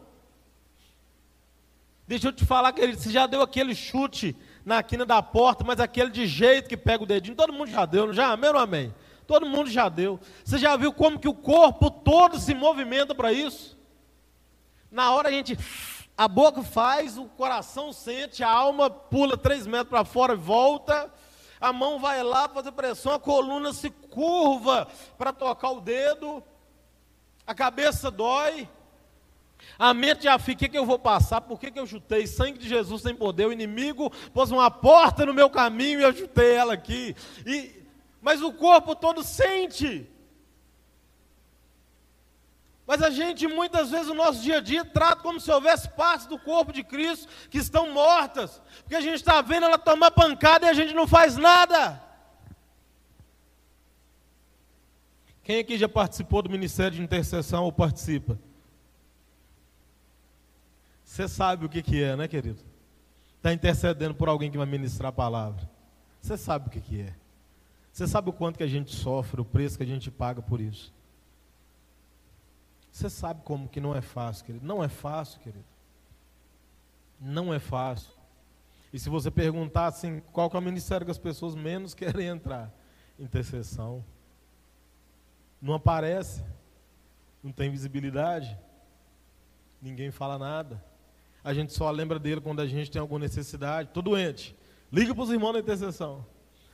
[2.07, 5.81] Deixa eu te falar, querido, você já deu aquele chute na quina da porta, mas
[5.81, 8.33] aquele de jeito que pega o dedinho, todo mundo já deu, já?
[8.33, 8.95] Amém ou amém?
[9.27, 10.21] Todo mundo já deu.
[10.45, 13.79] Você já viu como que o corpo todo se movimenta para isso?
[14.91, 15.57] Na hora a gente,
[16.17, 21.11] a boca faz, o coração sente, a alma pula três metros para fora e volta.
[21.63, 26.43] A mão vai lá fazer pressão, a coluna se curva para tocar o dedo,
[27.47, 28.69] a cabeça dói.
[29.79, 31.41] A mente já fica, o que, que eu vou passar?
[31.41, 32.27] Por que, que eu chutei?
[32.27, 33.47] Sangue de Jesus tem poder.
[33.47, 37.15] O inimigo pôs uma porta no meu caminho e eu chutei ela aqui.
[37.47, 37.81] E,
[38.21, 40.11] mas o corpo todo sente.
[42.87, 46.27] Mas a gente, muitas vezes, no nosso dia a dia, trata como se houvesse partes
[46.27, 48.61] do corpo de Cristo que estão mortas.
[48.83, 52.03] Porque a gente está vendo ela tomar pancada e a gente não faz nada.
[55.45, 58.39] Quem aqui já participou do ministério de intercessão ou participa?
[61.05, 62.63] Você sabe o que, que é, né, querido?
[63.37, 65.69] Está intercedendo por alguém que vai ministrar a palavra.
[66.21, 67.15] Você sabe o que, que é.
[67.93, 70.61] Você sabe o quanto que a gente sofre, o preço que a gente paga por
[70.61, 70.93] isso.
[72.93, 74.67] Você sabe como que não é fácil, querido.
[74.67, 75.65] Não é fácil, querido.
[77.19, 78.13] Não é fácil.
[78.93, 82.71] E se você perguntar assim, qual é o ministério que as pessoas menos querem entrar?
[83.19, 84.05] Intercessão.
[85.61, 86.45] Não aparece.
[87.43, 88.57] Não tem visibilidade.
[89.81, 90.85] Ninguém fala nada.
[91.43, 93.89] A gente só lembra dele quando a gente tem alguma necessidade.
[93.89, 94.55] Estou doente.
[94.93, 96.27] Liga para os irmãos da intercessão.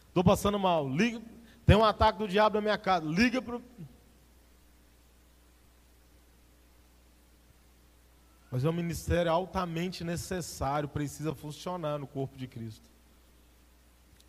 [0.08, 0.88] Estou passando mal.
[0.88, 1.22] Liga.
[1.64, 3.06] Tem um ataque do diabo na minha casa.
[3.06, 3.60] Liga para.
[8.50, 12.88] Mas é um ministério altamente necessário, precisa funcionar no corpo de Cristo.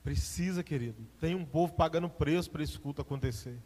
[0.03, 0.97] Precisa, querido.
[1.19, 3.57] Tem um povo pagando preço para esse culto acontecer.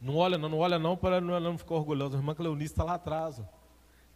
[0.00, 2.16] Não olha não, não olha não para não, não ficar orgulhoso.
[2.16, 3.38] A irmã Cleonice está lá atrás.
[3.38, 3.60] Ó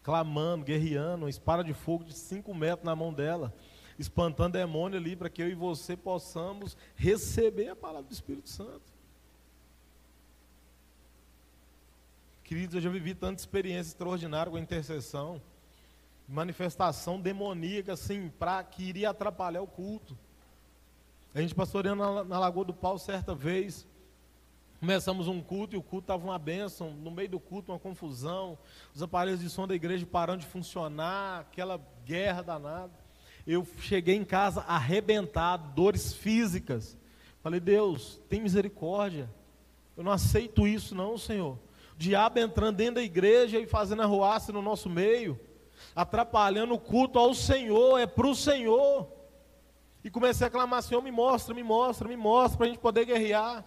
[0.04, 3.52] clamando, guerreando, uma espada de fogo de 5 metros na mão dela,
[3.98, 8.93] espantando demônio ali, para que eu e você possamos receber a palavra do Espírito Santo.
[12.44, 15.40] Queridos, eu já vivi tanta experiência extraordinária com a intercessão,
[16.28, 20.16] manifestação demoníaca, assim, para que iria atrapalhar o culto.
[21.34, 23.86] A gente pastoreando na, na Lagoa do Pau certa vez,
[24.84, 26.90] Começamos um culto e o culto estava uma bênção.
[26.90, 28.58] No meio do culto, uma confusão.
[28.94, 32.92] Os aparelhos de som da igreja parando de funcionar, aquela guerra danada.
[33.46, 36.98] Eu cheguei em casa arrebentado, dores físicas.
[37.42, 39.26] Falei, Deus, tem misericórdia.
[39.96, 41.58] Eu não aceito isso, não, Senhor.
[41.96, 45.38] Diabo entrando dentro da igreja e fazendo arruaça no nosso meio,
[45.94, 49.08] atrapalhando o culto ao Senhor, é para o Senhor.
[50.02, 53.06] E comecei a clamar, Senhor, me mostra, me mostra, me mostra, para a gente poder
[53.06, 53.64] guerrear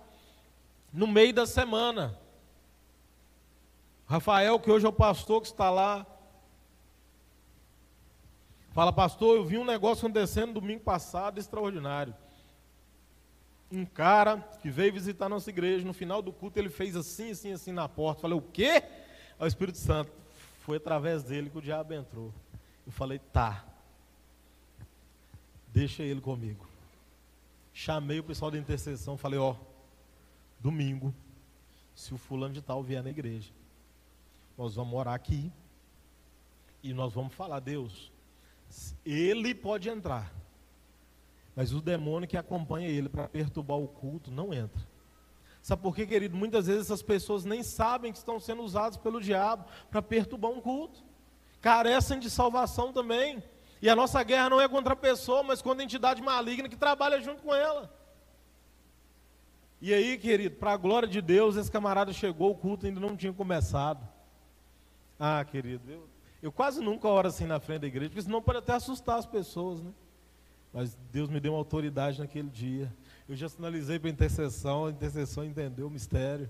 [0.92, 2.20] no meio da semana.
[4.06, 6.06] Rafael, que hoje é o pastor que está lá,
[8.72, 12.16] fala, pastor, eu vi um negócio acontecendo domingo passado extraordinário.
[13.72, 17.52] Um cara que veio visitar nossa igreja, no final do culto ele fez assim, assim,
[17.52, 18.22] assim na porta.
[18.22, 18.84] Falei, o quê?
[19.40, 20.12] O Espírito Santo.
[20.62, 22.34] Foi através dele que o diabo entrou.
[22.86, 23.66] Eu falei, tá.
[25.68, 26.68] Deixa ele comigo.
[27.74, 29.56] Chamei o pessoal da intercessão, falei, ó,
[30.60, 31.14] domingo,
[31.94, 33.52] se o fulano de tal vier na igreja,
[34.58, 35.52] nós vamos orar aqui
[36.82, 38.12] e nós vamos falar, Deus,
[39.06, 40.34] ele pode entrar,
[41.58, 44.88] mas o demônio que acompanha ele para perturbar o culto não entra.
[45.60, 46.38] Sabe por quê, querido?
[46.38, 50.62] Muitas vezes essas pessoas nem sabem que estão sendo usadas pelo diabo para perturbar um
[50.62, 51.04] culto.
[51.60, 53.44] Carecem de salvação também.
[53.82, 56.76] E a nossa guerra não é contra a pessoa, mas contra a entidade maligna que
[56.76, 57.92] trabalha junto com ela.
[59.82, 63.18] E aí, querido, para a glória de Deus, esse camarada chegou, o culto ainda não
[63.18, 64.08] tinha começado.
[65.20, 66.08] Ah, querido, eu,
[66.40, 69.26] eu quase nunca oro assim na frente da igreja, porque senão pode até assustar as
[69.26, 69.92] pessoas, né?
[70.74, 72.94] Mas Deus me deu uma autoridade naquele dia.
[73.28, 76.50] Eu já sinalizei para a intercessão, a intercessão entendeu o mistério.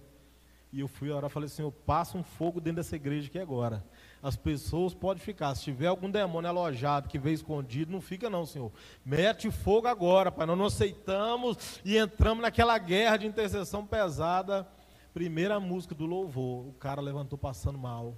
[0.72, 3.86] E eu fui orar, falei, Senhor, passa um fogo dentro dessa igreja aqui agora.
[4.22, 5.56] As pessoas podem ficar.
[5.56, 8.72] Se tiver algum demônio alojado que veio escondido, não fica não, Senhor.
[9.06, 10.46] Mete fogo agora, Pai.
[10.46, 14.68] Nós não aceitamos e entramos naquela guerra de intercessão pesada.
[15.14, 16.68] Primeira música do louvor.
[16.68, 18.18] O cara levantou passando mal.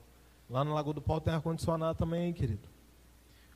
[0.49, 2.67] Lá no Lagoa do Pau tem ar-condicionado também, hein, querido.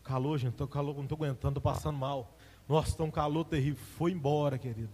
[0.03, 2.35] Calor, gente, tô calor, não estou aguentando, estou passando mal.
[2.67, 3.83] Nossa, está um calor terrível.
[3.97, 4.91] Foi embora, querido.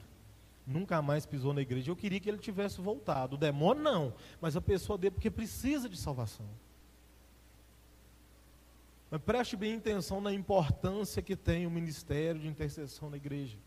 [0.65, 1.89] Nunca mais pisou na igreja.
[1.89, 3.35] Eu queria que ele tivesse voltado.
[3.35, 6.45] O demônio não, mas a pessoa dele, porque precisa de salvação.
[9.09, 13.57] Mas preste bem atenção na importância que tem o ministério de intercessão na igreja.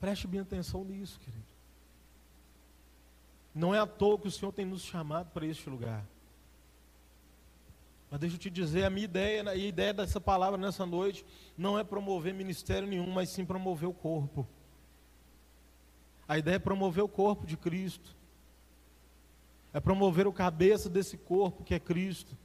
[0.00, 1.44] Preste bem atenção nisso, querido.
[3.54, 6.04] Não é à toa que o Senhor tem nos chamado para este lugar.
[8.10, 11.24] Mas deixa eu te dizer, a minha ideia, a ideia dessa palavra nessa noite
[11.56, 14.46] não é promover ministério nenhum, mas sim promover o corpo.
[16.26, 18.16] A ideia é promover o corpo de Cristo.
[19.72, 22.36] É promover o cabeça desse corpo que é Cristo.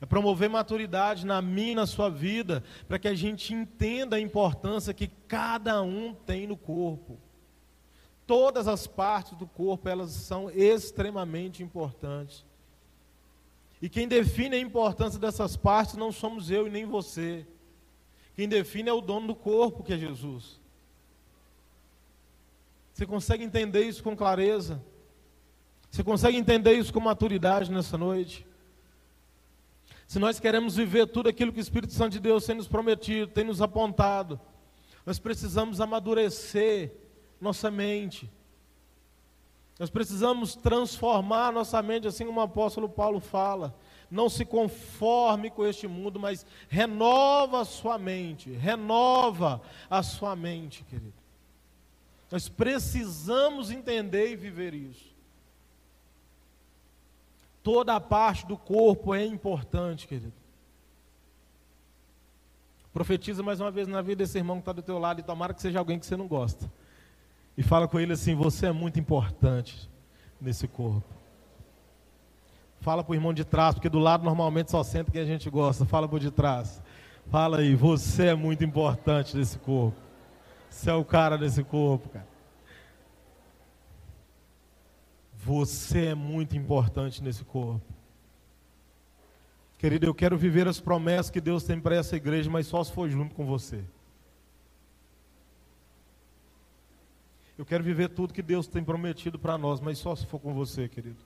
[0.00, 4.20] É promover maturidade na minha e na sua vida, para que a gente entenda a
[4.20, 7.18] importância que cada um tem no corpo.
[8.26, 12.44] Todas as partes do corpo, elas são extremamente importantes.
[13.80, 17.46] E quem define a importância dessas partes não somos eu e nem você.
[18.34, 20.60] Quem define é o dono do corpo, que é Jesus.
[22.92, 24.82] Você consegue entender isso com clareza?
[25.90, 28.46] Você consegue entender isso com maturidade nessa noite?
[30.06, 33.30] Se nós queremos viver tudo aquilo que o Espírito Santo de Deus tem nos prometido,
[33.30, 34.40] tem nos apontado,
[35.04, 36.92] nós precisamos amadurecer
[37.40, 38.30] nossa mente.
[39.78, 43.74] Nós precisamos transformar nossa mente, assim como o apóstolo Paulo fala.
[44.10, 50.82] Não se conforme com este mundo, mas renova a sua mente, renova a sua mente,
[50.84, 51.14] querido.
[52.30, 55.14] Nós precisamos entender e viver isso.
[57.62, 60.32] Toda a parte do corpo é importante, querido.
[62.92, 65.54] Profetiza mais uma vez na vida desse irmão que está do teu lado e tomara
[65.54, 66.70] que seja alguém que você não gosta.
[67.58, 69.90] E fala com ele assim: Você é muito importante
[70.40, 71.12] nesse corpo.
[72.80, 75.50] Fala para o irmão de trás, porque do lado normalmente só senta quem a gente
[75.50, 75.84] gosta.
[75.84, 76.80] Fala para de trás.
[77.32, 79.98] Fala aí, você é muito importante nesse corpo.
[80.70, 82.28] Você é o cara desse corpo, cara.
[85.44, 87.82] Você é muito importante nesse corpo.
[89.78, 92.92] Querido, eu quero viver as promessas que Deus tem para essa igreja, mas só se
[92.92, 93.82] for junto com você.
[97.58, 100.54] Eu quero viver tudo que Deus tem prometido para nós, mas só se for com
[100.54, 101.18] você, querido.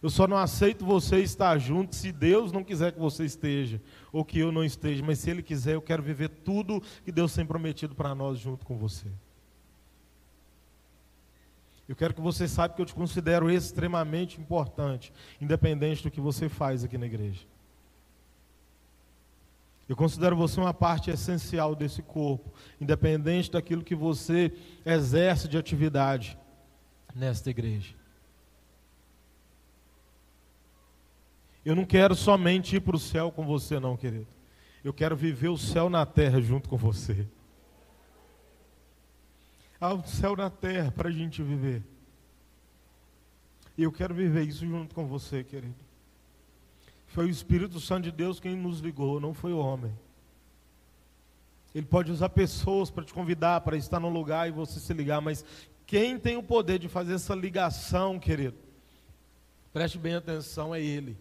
[0.00, 3.80] Eu só não aceito você estar junto se Deus não quiser que você esteja,
[4.12, 7.34] ou que eu não esteja, mas se Ele quiser, eu quero viver tudo que Deus
[7.34, 9.08] tem prometido para nós junto com você.
[11.88, 16.48] Eu quero que você saiba que eu te considero extremamente importante, independente do que você
[16.48, 17.51] faz aqui na igreja.
[19.92, 24.50] Eu considero você uma parte essencial desse corpo, independente daquilo que você
[24.86, 26.38] exerce de atividade
[27.14, 27.94] nesta igreja.
[31.62, 34.26] Eu não quero somente ir para o céu com você, não, querido.
[34.82, 37.28] Eu quero viver o céu na terra junto com você.
[39.78, 41.82] Há um céu na terra para a gente viver.
[43.76, 45.91] E eu quero viver isso junto com você, querido.
[47.12, 49.92] Foi o Espírito Santo de Deus quem nos ligou, não foi o homem.
[51.74, 55.20] Ele pode usar pessoas para te convidar para estar num lugar e você se ligar,
[55.20, 55.44] mas
[55.86, 58.56] quem tem o poder de fazer essa ligação, querido?
[59.74, 61.18] Preste bem atenção, é Ele.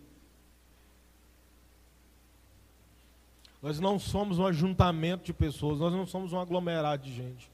[3.62, 7.52] Nós não somos um ajuntamento de pessoas, nós não somos um aglomerado de gente.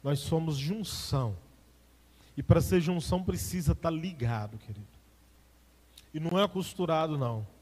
[0.00, 1.36] Nós somos junção.
[2.36, 4.86] E para ser junção precisa estar ligado, querido.
[6.12, 7.53] E não é costurado, não.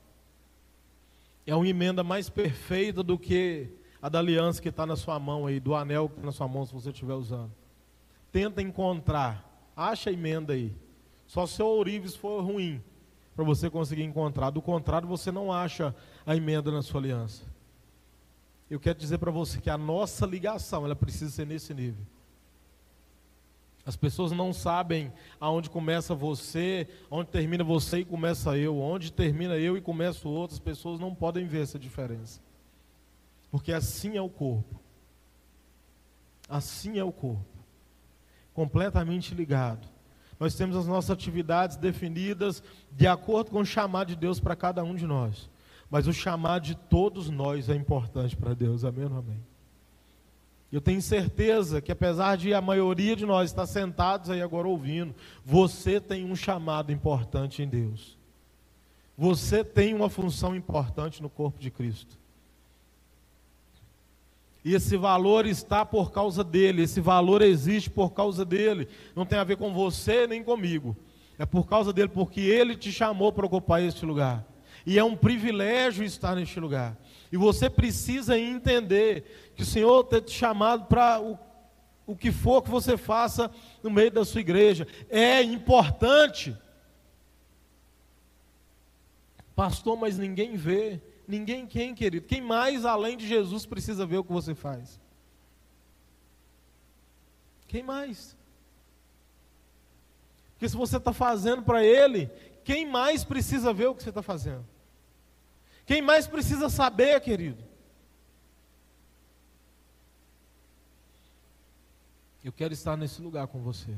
[1.47, 3.69] É uma emenda mais perfeita do que
[4.01, 6.49] a da aliança que está na sua mão aí, do anel que está na sua
[6.49, 7.53] mão, se você estiver usando.
[8.31, 9.49] Tenta encontrar.
[9.77, 10.75] Acha a emenda aí.
[11.27, 12.83] Só se o ourives for ruim,
[13.35, 14.51] para você conseguir encontrar.
[14.51, 15.95] Do contrário, você não acha
[16.27, 17.45] a emenda na sua aliança.
[18.71, 22.05] Eu quero dizer para você que a nossa ligação, ela precisa ser nesse nível.
[23.85, 29.57] As pessoas não sabem aonde começa você, onde termina você e começa eu, onde termina
[29.57, 30.55] eu e começa o outro.
[30.55, 32.41] As pessoas não podem ver essa diferença.
[33.51, 34.81] Porque assim é o corpo.
[36.49, 37.45] Assim é o corpo.
[38.55, 39.89] Completamente ligado.
[40.39, 44.85] Nós temos as nossas atividades definidas de acordo com o chamado de Deus para cada
[44.85, 45.51] um de nós.
[45.91, 48.85] Mas o chamado de todos nós é importante para Deus.
[48.85, 49.52] Amém ou amém?
[50.73, 55.15] Eu tenho certeza que apesar de a maioria de nós estar sentados aí agora ouvindo,
[55.45, 58.17] você tem um chamado importante em Deus.
[59.17, 62.19] Você tem uma função importante no corpo de Cristo.
[64.65, 68.89] E esse valor está por causa dele, esse valor existe por causa dele.
[69.15, 70.97] Não tem a ver com você nem comigo.
[71.39, 74.47] É por causa dele, porque ele te chamou para ocupar este lugar.
[74.87, 76.97] E é um privilégio estar neste lugar.
[77.31, 81.39] E você precisa entender que o Senhor tem te chamado para o,
[82.07, 83.51] o que for que você faça
[83.83, 84.87] no meio da sua igreja.
[85.09, 86.57] É importante.
[89.55, 91.01] Pastor, mas ninguém vê.
[91.27, 92.27] Ninguém quem, querido?
[92.27, 95.01] Quem mais além de Jesus precisa ver o que você faz?
[97.69, 98.37] Quem mais?
[100.53, 102.31] Porque se você está fazendo para Ele,
[102.65, 104.65] quem mais precisa ver o que você está fazendo?
[105.85, 107.72] Quem mais precisa saber, querido?
[112.45, 113.95] Eu quero estar nesse lugar com você.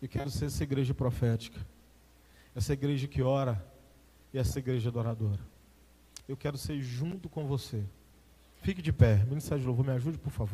[0.00, 1.58] Eu quero ser essa igreja profética.
[2.54, 3.64] Essa igreja que ora
[4.32, 5.40] e essa igreja adoradora.
[6.28, 7.84] Eu quero ser junto com você.
[8.62, 9.24] Fique de pé.
[9.24, 10.52] Ministério de louvor, me ajude, por favor.